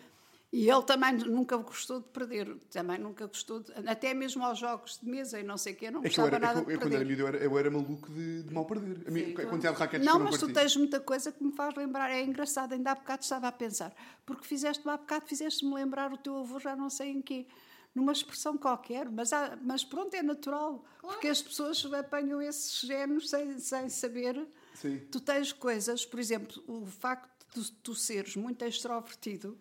[0.54, 5.00] E ele também nunca gostou de perder, também nunca gostou, de, até mesmo aos jogos
[5.02, 6.66] de mesa e não sei o quê, não É gostava era, é que nada eu,
[6.66, 7.06] de eu, quando era perder.
[7.06, 9.08] miúdo, eu era, eu era maluco de, de mal perder.
[9.08, 10.54] A, minha, a quantidade de raquetes Não, mas tu parti.
[10.54, 13.94] tens muita coisa que me faz lembrar, é engraçado, ainda há bocado estava a pensar,
[14.26, 17.48] porque fizeste-me há bocado, fizeste-me lembrar o teu avô, já não sei em quê,
[17.94, 23.30] numa expressão qualquer, mas, há- mas pronto, é natural, porque as pessoas apanham esses géneros
[23.30, 24.48] sem, sem saber.
[24.76, 25.00] Sim.
[25.12, 29.58] Tu tens coisas, por exemplo, o facto de tu seres muito extrovertido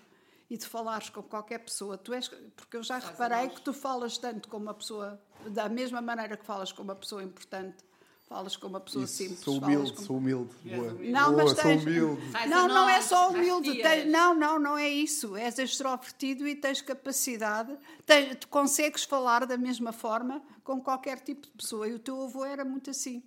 [0.48, 4.16] e de falares com qualquer pessoa, tu és, porque eu já reparei que tu falas
[4.18, 7.84] tanto com uma pessoa, da mesma maneira que falas com uma pessoa importante,
[8.30, 9.40] falas com uma pessoa Isso, simples.
[9.40, 10.50] sou falas humilde, com- sou humilde.
[10.64, 10.92] Boa.
[11.00, 11.84] Não, Boa, mas sou tens-
[12.48, 13.82] não, não é só humilde.
[13.82, 15.34] tens- não, não, não é isso.
[15.36, 17.76] És extrovertido e tens capacidade.
[18.06, 21.88] Tens, tu consegues falar da mesma forma com qualquer tipo de pessoa.
[21.88, 23.20] E o teu avô era muito assim.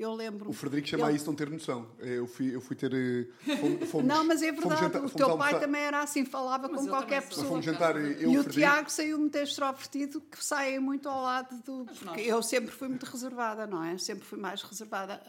[0.00, 0.48] Eu lembro.
[0.48, 1.86] O Frederico chama Ele- isso de não ter noção.
[1.98, 2.90] Eu fui, eu fui ter.
[2.94, 4.80] eh, fomos- Não, mas é verdade.
[4.80, 7.46] jantar- o teu pai também era assim, falava Mas com eu qualquer pessoa.
[7.46, 8.50] Fomos jantar eu, E o o Frederico.
[8.52, 11.84] Tiago saiu muito extrovertido, que saem muito ao lado do.
[11.84, 13.98] Porque eu sempre fui muito reservada, não é?
[13.98, 15.20] Sempre fui mais reservada.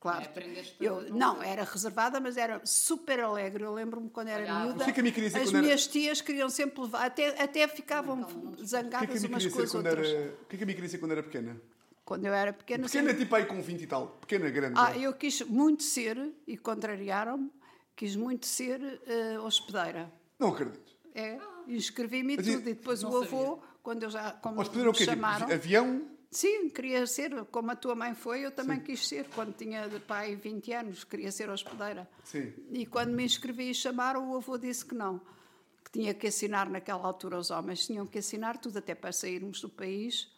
[0.00, 0.22] Claro.
[0.22, 3.62] É, aprendeste Eu, não era reservada, mas era super alegre.
[3.64, 4.64] Eu lembro-me quando era Olhava.
[4.64, 4.84] miúda.
[4.86, 8.22] Que é que dizer as quando era- minhas tias queriam sempre levar, até, até ficavam
[8.22, 10.08] O que é zangadas umas queria com ser as quando outras.
[10.08, 10.32] era.
[10.42, 11.60] O que é que a mim queria ser quando era pequena?
[12.10, 14.08] Quando eu era pequena, Pequena, sempre- tipo aí com 20 e tal.
[14.20, 14.74] Pequena, grande.
[14.76, 17.52] ah, eu quis muito ser, e contrariaram-me,
[17.94, 20.10] quis muito ser eh, hospedeira.
[20.36, 20.92] Não acredito.
[21.14, 22.48] É, inscrevi-me e tudo.
[22.50, 24.32] e- depois o avô, quando eu já.
[24.32, 25.04] Como Hospedeiro é o me quê?
[25.04, 26.08] Tipo, chamaram, avião?
[26.32, 29.28] Sim, queria ser, como a tua mãe foi, eu também quis ser.
[29.32, 32.10] Quando tinha de pai 20 anos, queria ser hospedeira.
[32.24, 32.52] Sim.
[32.72, 35.20] E quando me inscrevi e chamaram, o avô disse que não.
[35.84, 37.86] Que tinha que assinar naquela altura os homens.
[37.86, 40.28] Tinham que assinar tudo, até para sairmos do país.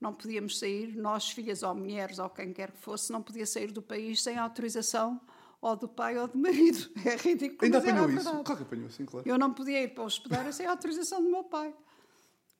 [0.00, 3.72] Não podíamos sair, nós, filhas ou mulheres, ou quem quer que fosse, não podia sair
[3.72, 5.20] do país sem autorização
[5.60, 6.90] ou do pai ou do marido.
[7.04, 8.24] É ridículo, Ainda apanhou a isso?
[8.24, 9.26] Claro que apanhou, sim, claro.
[9.28, 11.74] Eu não podia ir para o hospedeiro sem autorização do meu pai.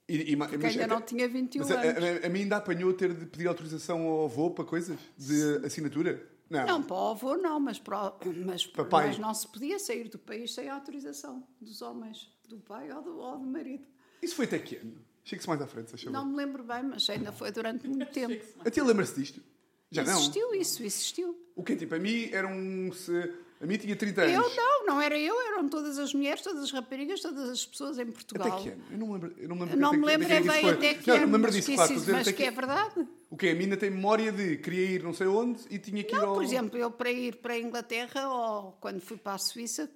[0.08, 2.04] E, e, Porque ainda não tinha 21 mas a, anos.
[2.22, 4.98] a, a mim ainda apanhou ter de pedir autorização ao avô para coisas?
[5.18, 6.30] De assinatura?
[6.48, 6.64] Não.
[6.64, 9.08] Não, para o avô não, mas, para, o- mas, Papai.
[9.08, 13.18] mas não se podia sair do país sem autorização dos homens, do pai ou do,
[13.18, 13.84] ou do marido.
[14.22, 15.04] Isso foi até que ano?
[15.26, 16.12] Chega-se mais à frente, se achou.
[16.12, 18.42] Não me lembro bem, mas ainda foi durante muito tempo.
[18.64, 19.42] A tia lembra-se disto?
[19.90, 20.12] Já não?
[20.18, 21.36] Existiu isso, existiu.
[21.56, 21.74] O quê?
[21.76, 22.92] Tipo, a mim era um...
[22.92, 23.32] Se...
[23.60, 24.34] A mim tinha 30 anos.
[24.34, 27.96] Eu não, não era eu, eram todas as mulheres, todas as raparigas, todas as pessoas
[27.98, 28.62] em Até Portugal.
[28.62, 28.82] que ano?
[28.90, 29.34] Eu não me lembro.
[29.38, 30.94] Eu não me lembro, Não até me que- lembro até é que isso bem até
[30.94, 31.92] que Não, ano, não me lembro mas disso, que claro.
[31.94, 33.08] isso- mas até que é verdade.
[33.30, 33.48] O quê?
[33.48, 36.28] A mina tem memória de queria ir não sei onde e tinha que ir Não,
[36.28, 36.34] ao...
[36.34, 39.90] por exemplo, eu para ir para a Inglaterra ou quando fui para a Suíça,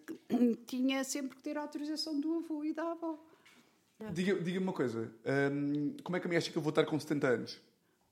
[0.67, 3.19] tinha sempre que ter a autorização do avô e da avó.
[4.13, 5.13] Diga- Diga-me uma coisa.
[5.53, 7.61] hum, como é que a minha acha que eu vou estar com 70 anos?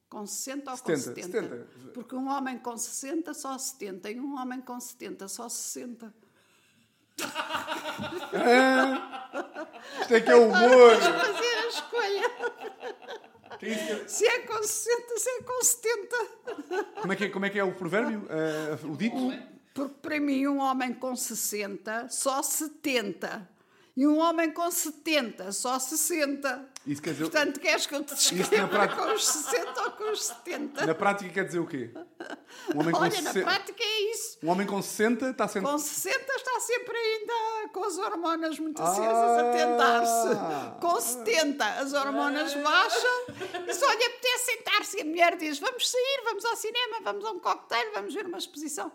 [0.09, 1.41] Com 60 ou 70, com 70?
[1.41, 1.67] 70.
[1.95, 6.13] Porque um homem com 60 só 70 e um homem com 70 só 60.
[10.01, 10.97] Isto é que é humor!
[10.97, 12.31] Fazer a escolha.
[13.51, 16.17] É que- Se é com 60, se é com 70.
[17.01, 18.27] Como é que é, como é, que é o provérbio?
[18.31, 19.17] Ah, o dito?
[19.75, 23.49] Porque para mim um homem com 60 só 70.
[23.99, 26.69] E um homem com 70, só 60.
[26.87, 27.25] Isso quer dizer.
[27.25, 30.87] Portanto, queres que eu te descreva prática- com os 60 ou com os 70?
[30.87, 31.91] Na prática quer dizer o quê?
[32.73, 34.39] Um homem com, Olha, na 60 prática é isso.
[34.41, 35.69] um homem com 60 está sendo.
[35.69, 38.87] Com 60 está sempre ainda com as hormonas muito Ah!
[38.89, 40.81] acesas a tentar-se.
[40.81, 43.25] Com 70 as hormonas baixam
[43.67, 44.97] e só lhe apetece sentar-se.
[44.99, 48.27] E a mulher diz: Vamos sair, vamos ao cinema, vamos a um cocktail, vamos ver
[48.27, 48.93] uma exposição.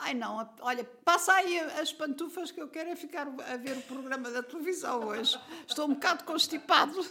[0.00, 3.82] Ai não, olha, passa aí as pantufas que eu quero é ficar a ver o
[3.82, 5.38] programa da televisão hoje.
[5.66, 7.04] Estou um bocado constipado.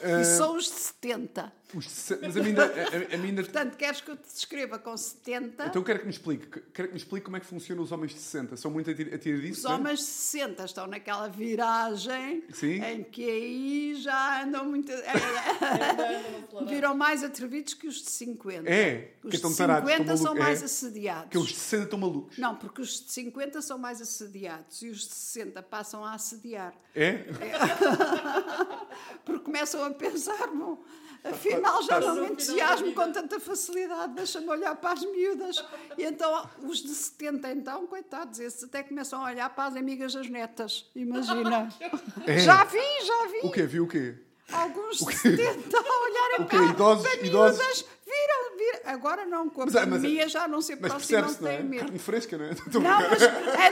[0.00, 1.52] Eh, E são os de 70.
[1.74, 2.64] Os Mas a mim ainda.
[2.64, 3.42] A, a mim ainda...
[3.42, 5.66] Portanto, queres que eu te descreva com 70?
[5.66, 6.60] Então quero que me explique.
[6.72, 8.56] Quero que me explique como é que funcionam os homens de 60.
[8.56, 9.58] São muito atir- atiradiços?
[9.58, 9.74] Os não é?
[9.76, 12.82] homens de 60 estão naquela viragem Sim.
[12.84, 14.90] em que aí já andam muito.
[16.66, 18.68] Viram mais atrevidos que os de 50.
[18.68, 20.64] É, Os que de tarados, 50 estão são mais É.
[20.64, 21.30] assediados.
[21.30, 22.38] Que os de 60 estão malucos.
[22.38, 26.74] Não, porque os de 50 são mais assediados e os de 60 passam a assediar.
[26.94, 27.24] É?
[29.24, 30.82] Porque começam a pensar, bom,
[31.24, 35.64] afinal já não me entusiasmo com tanta facilidade, deixa-me olhar para as miúdas.
[35.98, 40.14] E então os de 70, então, coitados, esses até começam a olhar para as amigas
[40.14, 40.90] das netas.
[40.94, 41.68] Imagina.
[42.26, 42.38] É.
[42.38, 43.40] Já vi, já vi.
[43.46, 43.62] O quê?
[43.66, 44.14] Viu o quê?
[44.52, 46.56] Alguns de 70 a olharem O quê?
[46.56, 47.58] para, Idosos- idosos?
[47.58, 47.84] miúdas.
[48.04, 48.80] Viram, viram.
[48.86, 51.48] Agora não, com a Mas é- mas é- pandemia já não se Mas aproximam, não
[51.48, 51.56] é?
[51.56, 51.82] têm medo.
[51.84, 52.50] Carne fresca, não é?
[52.74, 53.22] Não, mas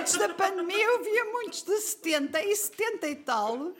[0.01, 3.73] antes da pandemia eu via muitos de 70 e 70 e tal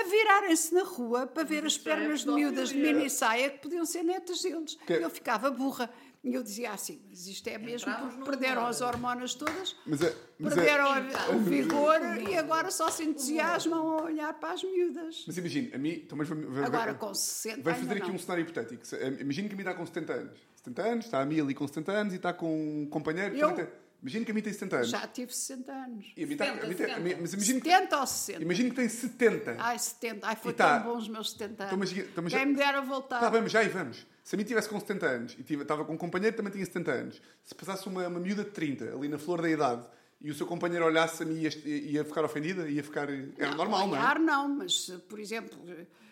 [0.00, 3.84] a virarem-se na rua para ver as pernas de miúdas de mini saia que podiam
[3.84, 4.76] ser netas deles.
[4.86, 4.94] Que...
[4.94, 5.90] Eu ficava burra.
[6.24, 10.12] E eu dizia assim, mas isto é mesmo porque perderam as hormonas todas, mas é,
[10.40, 14.64] mas é- perderam é, o vigor e agora só se entusiasmam a olhar para as
[14.64, 15.22] miúdas.
[15.24, 16.02] Mas imagina, a mim...
[16.04, 16.28] Então, mas,
[16.64, 18.16] agora com 60 vai fazer aqui não.
[18.16, 18.82] um cenário hipotético.
[19.20, 20.40] Imagina que a mim está com 70 anos.
[20.56, 23.36] 70 anos, está a mim ali com 70 anos e está com um companheiro...
[23.36, 23.85] Eu, 30...
[24.02, 24.88] Imagino que a mim tem 70 anos.
[24.88, 26.12] Já tive 60 anos.
[26.16, 28.42] E a mim 70, tá, a mim tem, mas imagino 70 que, ou 60?
[28.42, 29.56] Imagino que tem 70.
[29.58, 30.26] Ai, 70.
[30.26, 31.92] Ai, foi tá, tão bom os meus 70 então, anos.
[31.92, 33.20] Então, Estamos, Quem me dera voltar.
[33.20, 34.06] Tá, vamos, já e vamos.
[34.22, 36.90] Se a mim tivesse com 70 anos e estava com um companheiro também tinha 70
[36.90, 39.86] anos, se passasse uma, uma miúda de 30, ali na flor da idade,
[40.20, 42.68] e o seu companheiro olhasse a mim ia, ia ficar ofendida?
[42.68, 43.08] Ia ficar.
[43.08, 43.84] Era não, normal, é?
[43.84, 44.22] olhar, não Claro, é?
[44.24, 45.58] não, mas, por exemplo.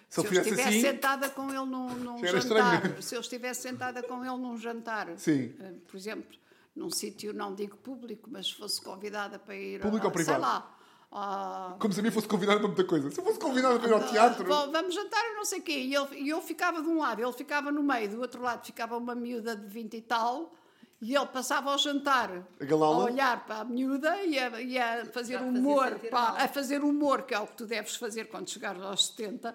[0.09, 3.03] Se, se eu estivesse assim, sentada com ele num, num jantar, estranho.
[3.03, 5.53] se eu estivesse sentada com ele num jantar, Sim.
[5.59, 6.39] Eh, por exemplo,
[6.75, 10.41] num sítio não digo público, mas se fosse convidada para ir Público a, ou privado?
[10.43, 10.77] sei lá,
[11.13, 13.11] a- Como se a mim fosse convidado para muita coisa.
[13.11, 14.45] Se eu fosse convidado para ir ao teatro.
[14.47, 15.73] Bom, vamos jantar e não sei o quê.
[15.79, 18.65] E, ele, e eu ficava de um lado, ele ficava no meio, do outro lado
[18.67, 20.53] ficava uma miúda de 20 e tal,
[21.01, 23.05] e ele passava ao jantar A galá-la?
[23.05, 26.35] olhar para a miúda e a, e a fazer humor, mal.
[26.37, 29.55] a fazer humor, que é o que tu deves fazer quando chegares aos 70,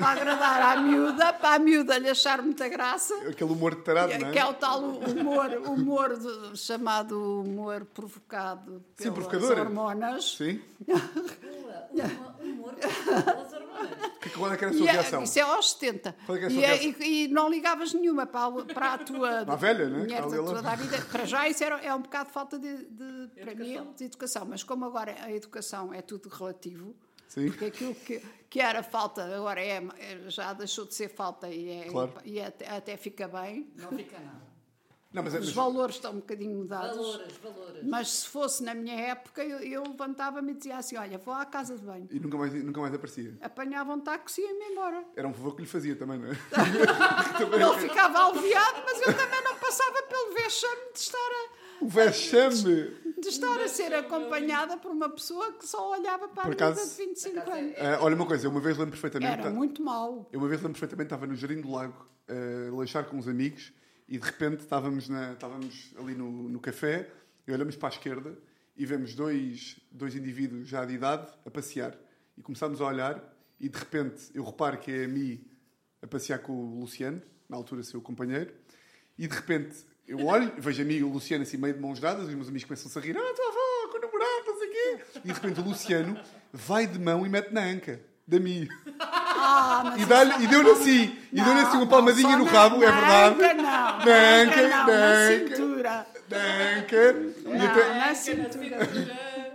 [0.00, 3.14] para agradar à miúda, para a miúda lhe achar muita graça.
[3.28, 4.32] Aquele humor de tarado, não é?
[4.32, 9.58] Que é o tal humor, humor de- chamado humor provocado Sim, pelas provocador.
[9.66, 10.32] hormonas.
[10.36, 10.60] Sim.
[12.42, 14.10] Um humor pelas hormonas.
[14.20, 15.22] Que, qual é que era a sua E é- reação?
[15.22, 16.14] isso é aos 70.
[16.26, 17.02] Qual é que é a e, sua é- reação?
[17.02, 19.98] e- e não ligavas nenhuma para a, para a tua Para a velha, né?
[20.00, 20.62] mulher Está da ali tua ela.
[20.62, 20.98] da vida.
[21.10, 24.44] Para já isso era, é um bocado de falta de, de- para mim, de educação.
[24.48, 26.94] Mas como agora a educação é tudo relativo,
[27.30, 27.46] Sim.
[27.48, 31.70] porque aquilo que, que era falta agora é, é- já deixou de ser falta e,
[31.70, 32.12] é, Claro.
[32.24, 33.72] e até, até fica bem.
[33.76, 34.50] Não fica nada.
[35.12, 36.96] Não, mas, é- Os mas, valores estão um bocadinho mudados.
[36.96, 37.82] Valores, valores.
[37.84, 41.44] Mas se fosse na minha época, eu, eu levantava-me e dizia assim: Olha, vou à
[41.44, 42.06] casa de banho.
[42.10, 43.36] E nunca mais, nunca mais aparecia.
[43.40, 45.04] Apanhava um táxi e ia-me embora.
[45.16, 46.32] Era um favor que lhe fazia também, não é?
[47.42, 52.98] Ele ficava aliviado, mas eu também não passava pelo vexame de estar a, O vexame!
[53.20, 56.90] de estar a ser acompanhada por uma pessoa que só olhava para Por a acaso-
[56.90, 57.74] de 25 Por acaso anos.
[57.78, 59.32] Ah, olha uma coisa, eu uma vez lembro perfeitamente.
[59.34, 60.26] Era tá- muito mau.
[60.32, 63.74] Eu uma vez lembro perfeitamente, estava no Jardim do Lago a lanchar com uns amigos
[64.08, 67.10] e de repente estávamos, na, estávamos ali no, no café
[67.46, 68.38] e olhamos para a esquerda
[68.74, 71.94] e vemos dois, dois indivíduos já de idade a passear.
[72.38, 73.22] E começámos a olhar
[73.60, 75.44] e de repente eu reparo que é a mim
[76.00, 78.54] a passear com o Luciano, na altura seu companheiro,
[79.18, 79.76] e de repente
[80.10, 82.34] eu olho, vejo a mim e o Luciano assim meio de mãos dadas, e os
[82.34, 85.04] meus amigos começam-se a rir, ah, tua avó, com o namorado, não sei o quê.
[85.16, 86.20] E de repente o Luciano
[86.52, 88.68] vai de mão e mete na anca da Mi.
[89.00, 92.90] Ah, mas E, dá-lhe- e deu-lhe assim, e deu-lhe assim uma palmadinha no rabo, é
[92.92, 93.36] verdade.
[93.38, 95.56] Não, não, Na na anca, anca, não, na na anca.
[95.56, 96.06] cintura.
[96.30, 96.96] Na anca.
[97.10, 98.78] E Não, até, na cintura.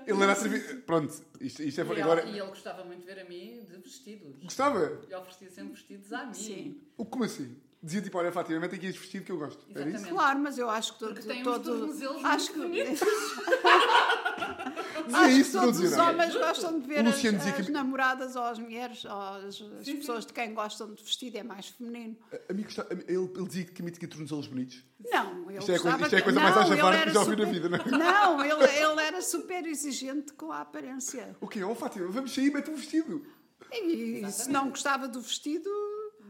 [0.05, 0.81] ele era a servir.
[0.85, 2.23] Pronto, isto, isto é E ele, agora.
[2.25, 4.43] e ele gostava muito de ver a mim de vestidos.
[4.43, 4.99] Gostava?
[5.09, 6.33] E oferecia sempre vestidos a mim.
[6.33, 6.81] Sim.
[6.97, 7.55] O- Como assim?
[7.86, 9.63] Dizia tipo, olha, Fátima, mete aqui este vestido que eu gosto.
[9.76, 10.08] Era isso?
[10.08, 12.60] Claro, mas eu acho que todo, Porque tem uns todo tornozelos acho que.
[15.06, 16.12] Dizia acho que isso, não todos dizia os nada.
[16.12, 19.12] homens gostam de ver O as, Luciano dizia as que- namoradas ou as mulheres ou
[19.12, 22.17] as, as Sim, pessoas de quem gostam de vestido é mais feminino.
[22.50, 24.84] A mim gosta- ele, ele dizia que me tinha tornozelos bonitos.
[25.12, 26.65] Não, ele Isto é a coisa- gostava isto é a que- coisa mais não, à
[26.65, 27.86] ele que era já ouvi na super- vida, não é?
[27.98, 31.36] Não, ele, ele era super exigente com a aparência.
[31.39, 31.63] O quê?
[31.63, 33.24] Oh, Fátima, vamos sair, mete um vestido.
[33.71, 35.69] E se não gostava do vestido,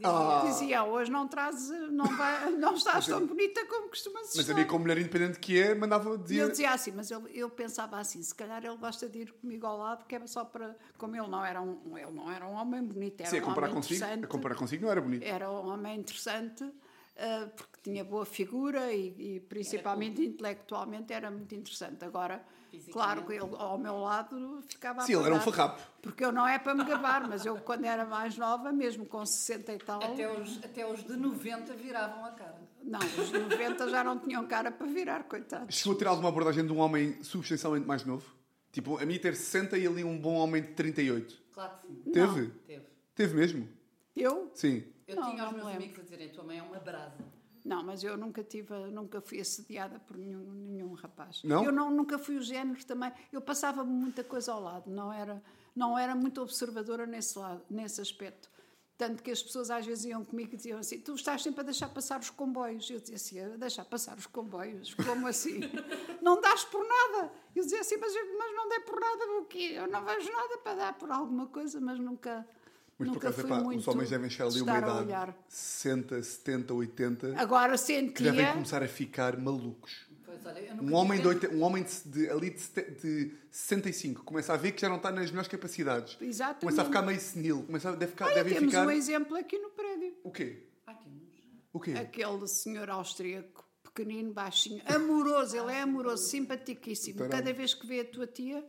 [0.03, 0.41] Ah.
[0.45, 4.53] dizia, hoje não traz, não, vai, não estás tão bonita como costumas Mas estar.
[4.53, 6.41] a mim, como mulher independente que é, mandava dizer.
[6.41, 9.65] ele dizia assim, mas eu, eu pensava assim, se calhar ele gosta de ir comigo
[9.65, 10.75] ao lado, que era só para.
[10.97, 13.45] Como ele não era um, ele não era um homem bonito, era Sim, a um
[13.45, 15.23] comparar homem consigo, a comparar consigo não era bonito.
[15.23, 16.69] Era um homem interessante,
[17.17, 22.03] ah, porque tinha boa figura e, e principalmente intelectualmente era muito interessante.
[22.03, 22.43] Agora,
[22.91, 25.81] claro que ele ao meu lado ficava Sim, ele era um farrapo.
[26.01, 29.25] Porque eu não é para me gabar, mas eu quando era mais nova, mesmo com
[29.25, 32.59] 60 e tal, Até os, até os de 90 viravam a cara.
[32.83, 35.75] não, os 90 já não tinham cara para virar, coitados.
[35.75, 38.25] Chegou a ter alguma abordagem de um homem substancialmente mais novo?
[38.71, 41.41] Tipo, a mim ter 60 e ali um bom homem de 38.
[41.53, 42.11] Claro que sim.
[42.11, 42.47] Teve?
[42.67, 42.85] Teve.
[43.15, 43.69] Teve mesmo?
[44.13, 44.51] Eu?
[44.53, 44.83] Sim.
[45.07, 45.83] Eu Não, tinha não os me meus lembro.
[45.83, 47.23] amigos a dizerem: tua mãe é uma brasa.
[47.63, 51.41] Não, mas eu nunca tive, nunca fui assediada por nenhum, nenhum rapaz.
[51.43, 51.63] Não?
[51.63, 53.11] Eu não, nunca fui o género também.
[53.31, 55.41] Eu passava muita coisa ao lado, não era,
[55.75, 58.49] não era muito observadora nesse lado, nesse aspecto.
[58.97, 61.63] Tanto que as pessoas às vezes iam comigo e diziam assim: Tu estás sempre a
[61.63, 62.87] deixar passar os comboios.
[62.89, 64.93] Eu dizia assim: A deixar passar os comboios?
[64.93, 65.59] Como assim?
[66.21, 67.31] não dás por nada.
[67.55, 69.73] Eu dizia assim: Mas, mas não dei por nada, o quê?
[69.75, 72.47] Eu não vejo nada para dar por alguma coisa, mas nunca.
[72.97, 74.99] Mas por nunca acaso, fui epá, muito os homens devem chegar ali a uma idade
[75.05, 75.37] olhar.
[75.49, 78.31] 60, 70, 80 Agora que sentia.
[78.31, 80.05] devem começar a ficar malucos.
[80.25, 84.23] Pois olha, Um homem, de, tempo- oita- um homem de, de- ali de, de 65
[84.23, 86.17] começa a ver que já não está nas melhores capacidades.
[86.21, 86.61] Exatamente.
[86.61, 87.63] Começa a ficar meio senil.
[87.63, 88.87] Começa a, deve ficar, Olha, temos ficar.
[88.87, 90.13] um exemplo aqui no prédio.
[90.23, 90.63] O quê?
[90.85, 91.25] Temos.
[91.73, 91.91] O quê?
[91.91, 97.27] Aquele senhor austríaco, pequenino, baixinho, amoroso, ele é amoroso, simpaticíssimo.
[97.27, 98.65] Cada vez que vê a tua tia,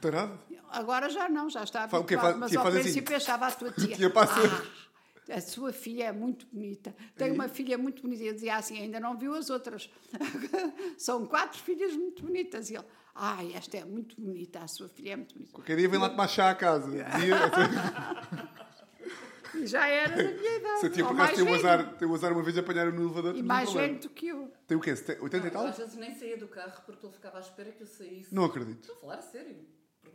[0.00, 0.38] Tarado?
[0.70, 2.84] agora já não, já está habituado, Fa- mas tia, ao faz assim.
[2.84, 3.96] princípio achava a tua tia.
[3.96, 4.34] Tia, passa.
[5.30, 6.94] "Ah, a sua filha é muito bonita.
[7.16, 8.22] Tem uma filha muito bonita.
[8.24, 9.90] Eu dizia assim, ainda não viu as outras.
[10.96, 12.70] São quatro filhas muito bonitas.
[12.70, 12.84] E ele,
[13.14, 15.52] ai, esta é muito bonita, a sua filha é muito bonita.
[15.52, 16.88] Qualquer dia vem lá tomar chá a casa.
[19.54, 20.80] E já era da minha idade.
[20.80, 22.60] se a tia ou por acaso tem o azar, tem o azar uma vez de
[22.60, 23.34] apanhar no elevador.
[23.34, 24.52] E não mais velho do que eu.
[24.66, 24.94] Tem o quê?
[24.94, 25.66] Sete- 80 e tal?
[25.66, 28.32] às vezes nem saía do carro porque ele ficava à espera que eu saísse.
[28.32, 28.80] Não acredito.
[28.82, 29.56] Estou a falar a sério.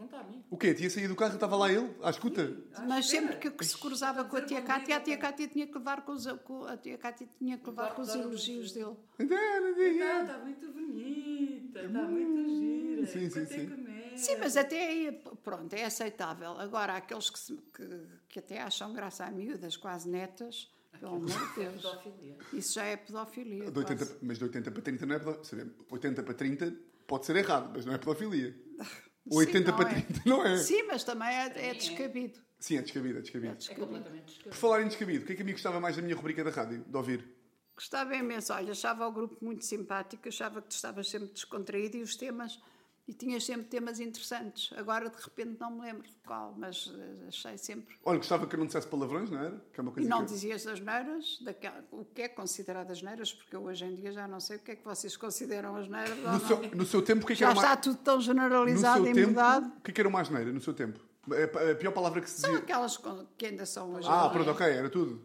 [0.07, 0.43] Pergunta a mim.
[0.49, 0.67] O quê?
[0.69, 2.55] A tia saía do carro e estava lá ele, à escuta?
[2.75, 3.27] À Mas espera.
[3.33, 5.17] sempre que se cruzava com a tia Cátia, a tia.
[5.17, 8.13] Cátia tinha que levar com os, com, a tia Cátia tinha que levar com os
[8.13, 8.95] elogios os- dele.
[9.19, 13.05] Está, está muito bonita, está muito gira.
[13.07, 13.83] Sim, sim, é sim.
[14.15, 15.11] Sim, mas até aí,
[15.43, 16.51] pronto, é aceitável.
[16.59, 21.15] Agora, há aqueles que, se- que, que até acham graça a miúdas, quase netas, pelo
[21.15, 21.83] amor de É Deus.
[22.53, 23.71] Isso já é pedofilia.
[23.71, 24.19] De 80, quase.
[24.21, 25.67] mas de 80 para 30 não é pedofilia.
[25.89, 26.73] 80 para 30
[27.07, 28.55] pode ser errado, mas não é pedofilia.
[29.29, 30.01] 80 não para é.
[30.01, 30.57] 30 não é.
[30.57, 32.39] Sim, mas também é, é descabido.
[32.59, 33.53] Sim, é descabido, é É descabido.
[33.53, 33.85] É descabido.
[33.87, 34.55] completamente Por descabido.
[34.55, 36.49] falar em descabido, o que é que a mim gostava mais da minha rubrica da
[36.49, 37.25] rádio, de ouvir?
[37.75, 38.53] Gostava imenso.
[38.53, 42.59] Olha, achava o grupo muito simpático, achava que tu estavas sempre descontraído e os temas.
[43.05, 44.71] E tinhas sempre temas interessantes.
[44.77, 47.93] Agora, de repente, não me lembro de qual, mas eh, achei sempre.
[48.05, 49.61] Olha, gostava que eu não dissesse palavrões, não era?
[49.73, 50.31] Que é uma E coisa não que...
[50.31, 54.13] dizias as neiras, daquela, o que é considerado as neiras, porque eu hoje em dia
[54.13, 56.17] já não sei o que é que vocês consideram as neiras.
[56.17, 57.61] ou no, seu, no seu tempo, o que é que Já era uma...
[57.63, 59.67] está tudo tão generalizado e tempo, mudado.
[59.77, 60.99] o que é que era uma asneira, no seu tempo?
[61.29, 62.63] A a pior palavra que se São dizia...
[62.63, 64.07] aquelas com- que ainda são hoje.
[64.09, 65.21] Ah, pronto, ok, era tudo.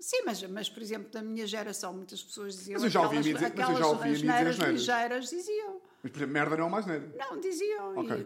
[0.00, 3.18] Sim, mas, mas, por exemplo, da minha geração, muitas pessoas diziam Mas eu já ouvi
[3.18, 4.80] aquelas, dizer- mas eu aquelas já ouvi asneiras asneiras.
[4.80, 5.77] ligeiras, diziam.
[6.02, 7.12] Mas, por exemplo, merda não é uma asneira.
[7.18, 7.98] Não, diziam.
[7.98, 8.16] Ok.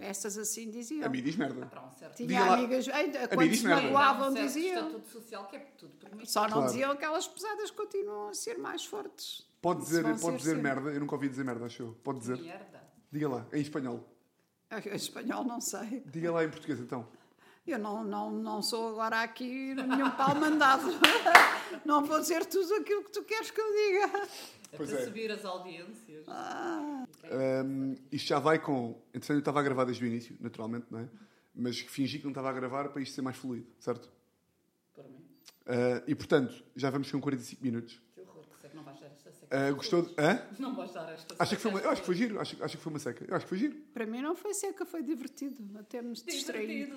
[0.00, 1.04] E, essas assim diziam.
[1.04, 1.66] A mim diz merda.
[1.66, 2.54] Para um certo Tinha lá.
[2.54, 2.86] amigas,
[3.34, 3.82] quando diz se merda.
[3.82, 4.76] magoavam, um diziam.
[4.86, 6.30] estatuto social que é tudo permitido.
[6.30, 6.66] Só não Claro.
[6.68, 9.44] diziam aquelas pesadas que continuam a ser mais fortes.
[9.60, 10.62] Pode dizer, pode dizer sempre.
[10.62, 11.96] merda, eu nunca ouvi dizer merda, acho eu.
[12.04, 12.38] Pode dizer.
[12.38, 12.82] Merda.
[13.10, 14.08] Diga lá, em espanhol.
[14.70, 16.02] Em espanhol não sei.
[16.06, 17.08] Diga lá em português então.
[17.66, 20.84] Eu não, não, não sou agora aqui nenhum pau mandado.
[21.84, 24.28] Não vou dizer tudo aquilo que tu queres que eu diga.
[24.72, 25.04] É Pois para é.
[25.04, 26.26] subir as audiências.
[26.28, 29.00] Ahm, isto já vai com.
[29.08, 31.08] Entretanto, eu estava a gravar desde o início, naturalmente, não é?
[31.54, 34.10] Mas fingi que não estava a gravar para isto ser mais fluido, certo?
[34.94, 35.24] Para mim.
[35.66, 38.00] Ah, e portanto, já vamos com 45 minutos.
[38.14, 38.84] Que horror, que sei que não
[39.50, 40.14] Ah, gostou de.
[40.18, 40.42] Hã?
[40.58, 41.78] Não vais dar esta Acha que foi uma...
[41.78, 41.88] seca.
[41.88, 43.24] Eu acho que foi giro, acho, acho que foi uma seca.
[43.26, 43.74] Eu acho que foi giro.
[43.94, 45.56] Para mim não foi seca, foi divertido.
[45.78, 46.92] Até me distraí.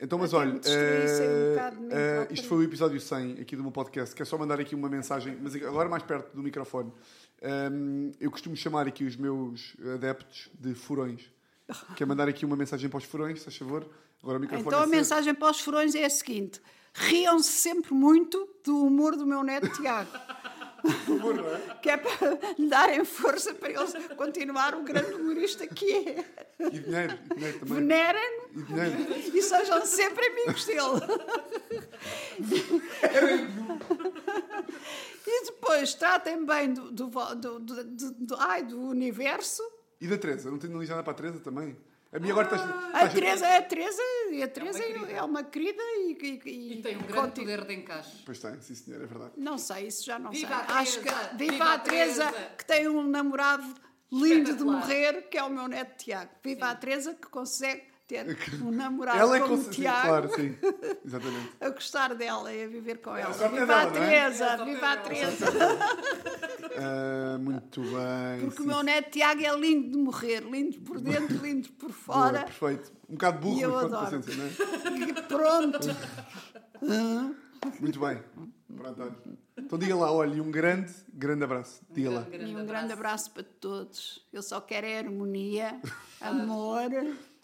[0.00, 2.28] Então, mas olha, um eh, própria.
[2.30, 4.88] isto foi o episódio 100 aqui do meu podcast, que é só mandar aqui uma
[4.88, 6.92] mensagem, mas agora mais perto do microfone.
[7.42, 11.30] Ehm, eu costumo chamar aqui os meus adeptos de furões.
[11.96, 13.86] Que é mandar aqui uma mensagem para os furões, se faz favor.
[14.22, 16.60] Agora o microfone Então é a mensagem para os furões é a seguinte:
[16.94, 20.10] riam-se sempre muito do humor do meu neto Tiago.
[20.86, 21.76] É?
[21.82, 26.24] Que é para lhe darem força para ele continuar o grande humorista que é.
[26.60, 27.74] E dinheiro, e dinheiro também.
[27.76, 29.36] Venerem-no E dinheiro.
[29.36, 30.80] e sejam sempre amigos dele.
[35.28, 39.60] E depois tratem bem do, do, do, do, do- do- ai, do universo.
[40.00, 40.50] E da Teresa?
[40.50, 41.76] Não tenho ligado para a Teresa também?
[42.12, 42.94] A minha agora estás.
[42.94, 45.12] A Teresa, a Teresa, e a Teresa querida.
[45.12, 48.22] é uma querida e, e, e- E tem um grande conti- poder de encaixe.
[48.24, 49.32] Pois tem, sim senhor, é verdade.
[49.36, 50.74] Não sei, isso já não Viva sei.
[50.74, 51.28] a Acho que Teresa!
[51.36, 52.50] viva, Viva a a Teresa, Teresa!
[52.56, 53.74] que tem um namorado
[54.10, 56.30] lindo de morrer, que é o meu neto Tiago.
[56.42, 58.26] Viva a Teresa que consegue ter
[58.62, 60.06] um namorado Ela é como com sim, Tiago.
[60.08, 60.56] claro, sim.
[61.04, 61.50] Exatamente.
[61.60, 63.34] A gostar dela e a viver com ela.
[63.34, 63.90] é Viva dela, a é?
[63.90, 64.96] Teresa, É, viva a.
[64.96, 65.46] Teresa.
[66.78, 68.40] Ah, muito bem.
[68.40, 71.88] Porque sim, o meu neto Tiago é lindo de morrer, lindo por dentro, lindo por
[71.88, 72.42] Boa, fora.
[72.44, 72.92] perfeito.
[73.08, 74.22] Um bocado burro, E eu mas pronto, adoro.
[74.22, 75.08] paciência, não é?
[75.08, 75.78] E pronto.
[77.80, 78.22] Muito bem.
[78.76, 79.16] Pronto, olha.
[79.56, 81.80] Então diga lá, olha, e um grande, grande abraço.
[81.90, 82.26] Diga lá.
[82.30, 84.26] E um grande abraço para todos.
[84.30, 85.80] Eu só quero é harmonia,
[86.20, 86.90] amor.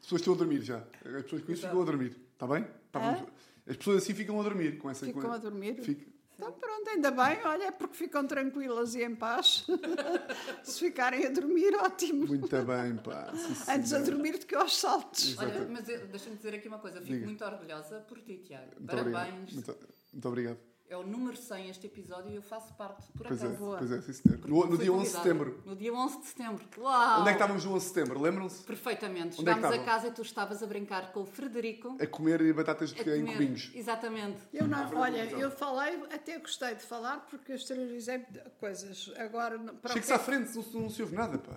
[0.03, 0.79] As pessoas estão a dormir já.
[0.79, 2.17] As pessoas com isso ficam a dormir.
[2.33, 2.67] Está bem?
[2.91, 3.31] Tá, vamos-
[3.67, 4.77] As pessoas assim ficam a dormir.
[4.79, 5.81] Com essa, Ficam com- a dormir?
[5.81, 9.65] Fica- Então pronto, ainda bem, olha, é porque ficam tranquilas e em paz.
[10.65, 12.27] Se ficarem a dormir, ótimo.
[12.27, 13.33] Muito bem, pá.
[13.69, 15.39] Antes a dormir do que aos saltos.
[15.39, 16.99] Olha, mas deixa-me dizer aqui uma coisa.
[17.01, 17.27] Fico Diga.
[17.27, 18.73] muito orgulhosa por ti, Tiago.
[18.77, 19.15] Muito Parabéns.
[19.17, 19.53] obrigado.
[19.55, 19.77] Muito,
[20.13, 20.59] muito obrigado.
[20.93, 23.77] É o número 100 este episódio e eu faço parte, por Pois é, acaso.
[23.79, 24.39] pois é, sim, senhor.
[24.47, 25.63] No, no dia 11 de setembro.
[25.65, 26.65] No dia 11 de setembro.
[26.77, 27.21] Uau!
[27.21, 28.21] Onde é que estávamos no 11 de setembro?
[28.21, 28.63] Lembram-se?
[28.65, 29.41] Perfeitamente.
[29.41, 29.85] Onde é que Chegámos a estavam?
[29.87, 31.97] casa e tu estavas a brincar com o Frederico.
[31.99, 33.33] A comer batatas a de, em comer.
[33.33, 33.71] cubinhos.
[33.75, 34.37] Exatamente.
[34.53, 38.27] Eu não, olha, eu falei, até gostei de falar porque eu exteriorizei
[38.61, 39.11] coisas.
[39.17, 41.57] Agora, para Chega-se à frente, não, se- não se ouve nada, pá.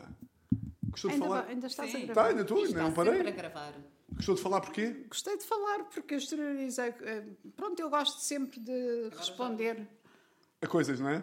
[0.91, 1.41] Gostou de ainda, falar?
[1.41, 1.97] vai- ainda estás Sim.
[1.97, 2.29] a Tá, gravar.
[2.29, 3.31] ainda estou, Está não sempre a parei.
[3.33, 3.73] gravar.
[4.15, 5.05] Gostou de falar porquê?
[5.09, 6.93] Gostei de falar porque eu exteriorizei.
[7.01, 7.23] eh,
[7.55, 9.87] Pronto, eu gosto sempre de responder.
[10.61, 11.21] A coisas, não é?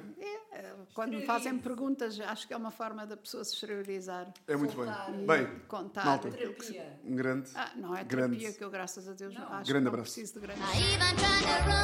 [0.52, 4.32] É, quando me fazem perguntas, acho que é uma forma da pessoa se exteriorizar.
[4.46, 5.10] É muito Soltar.
[5.10, 5.26] bem.
[5.26, 6.04] Bem, Contar.
[6.04, 6.28] Malta.
[6.28, 7.00] aquilo que se- Terapia.
[7.04, 7.50] um grande.
[7.54, 8.36] Ah, não é grande.
[8.36, 9.48] terapia que eu, graças a Deus, não.
[9.54, 10.12] acho Grande que abraço.
[10.12, 11.82] preciso de grande I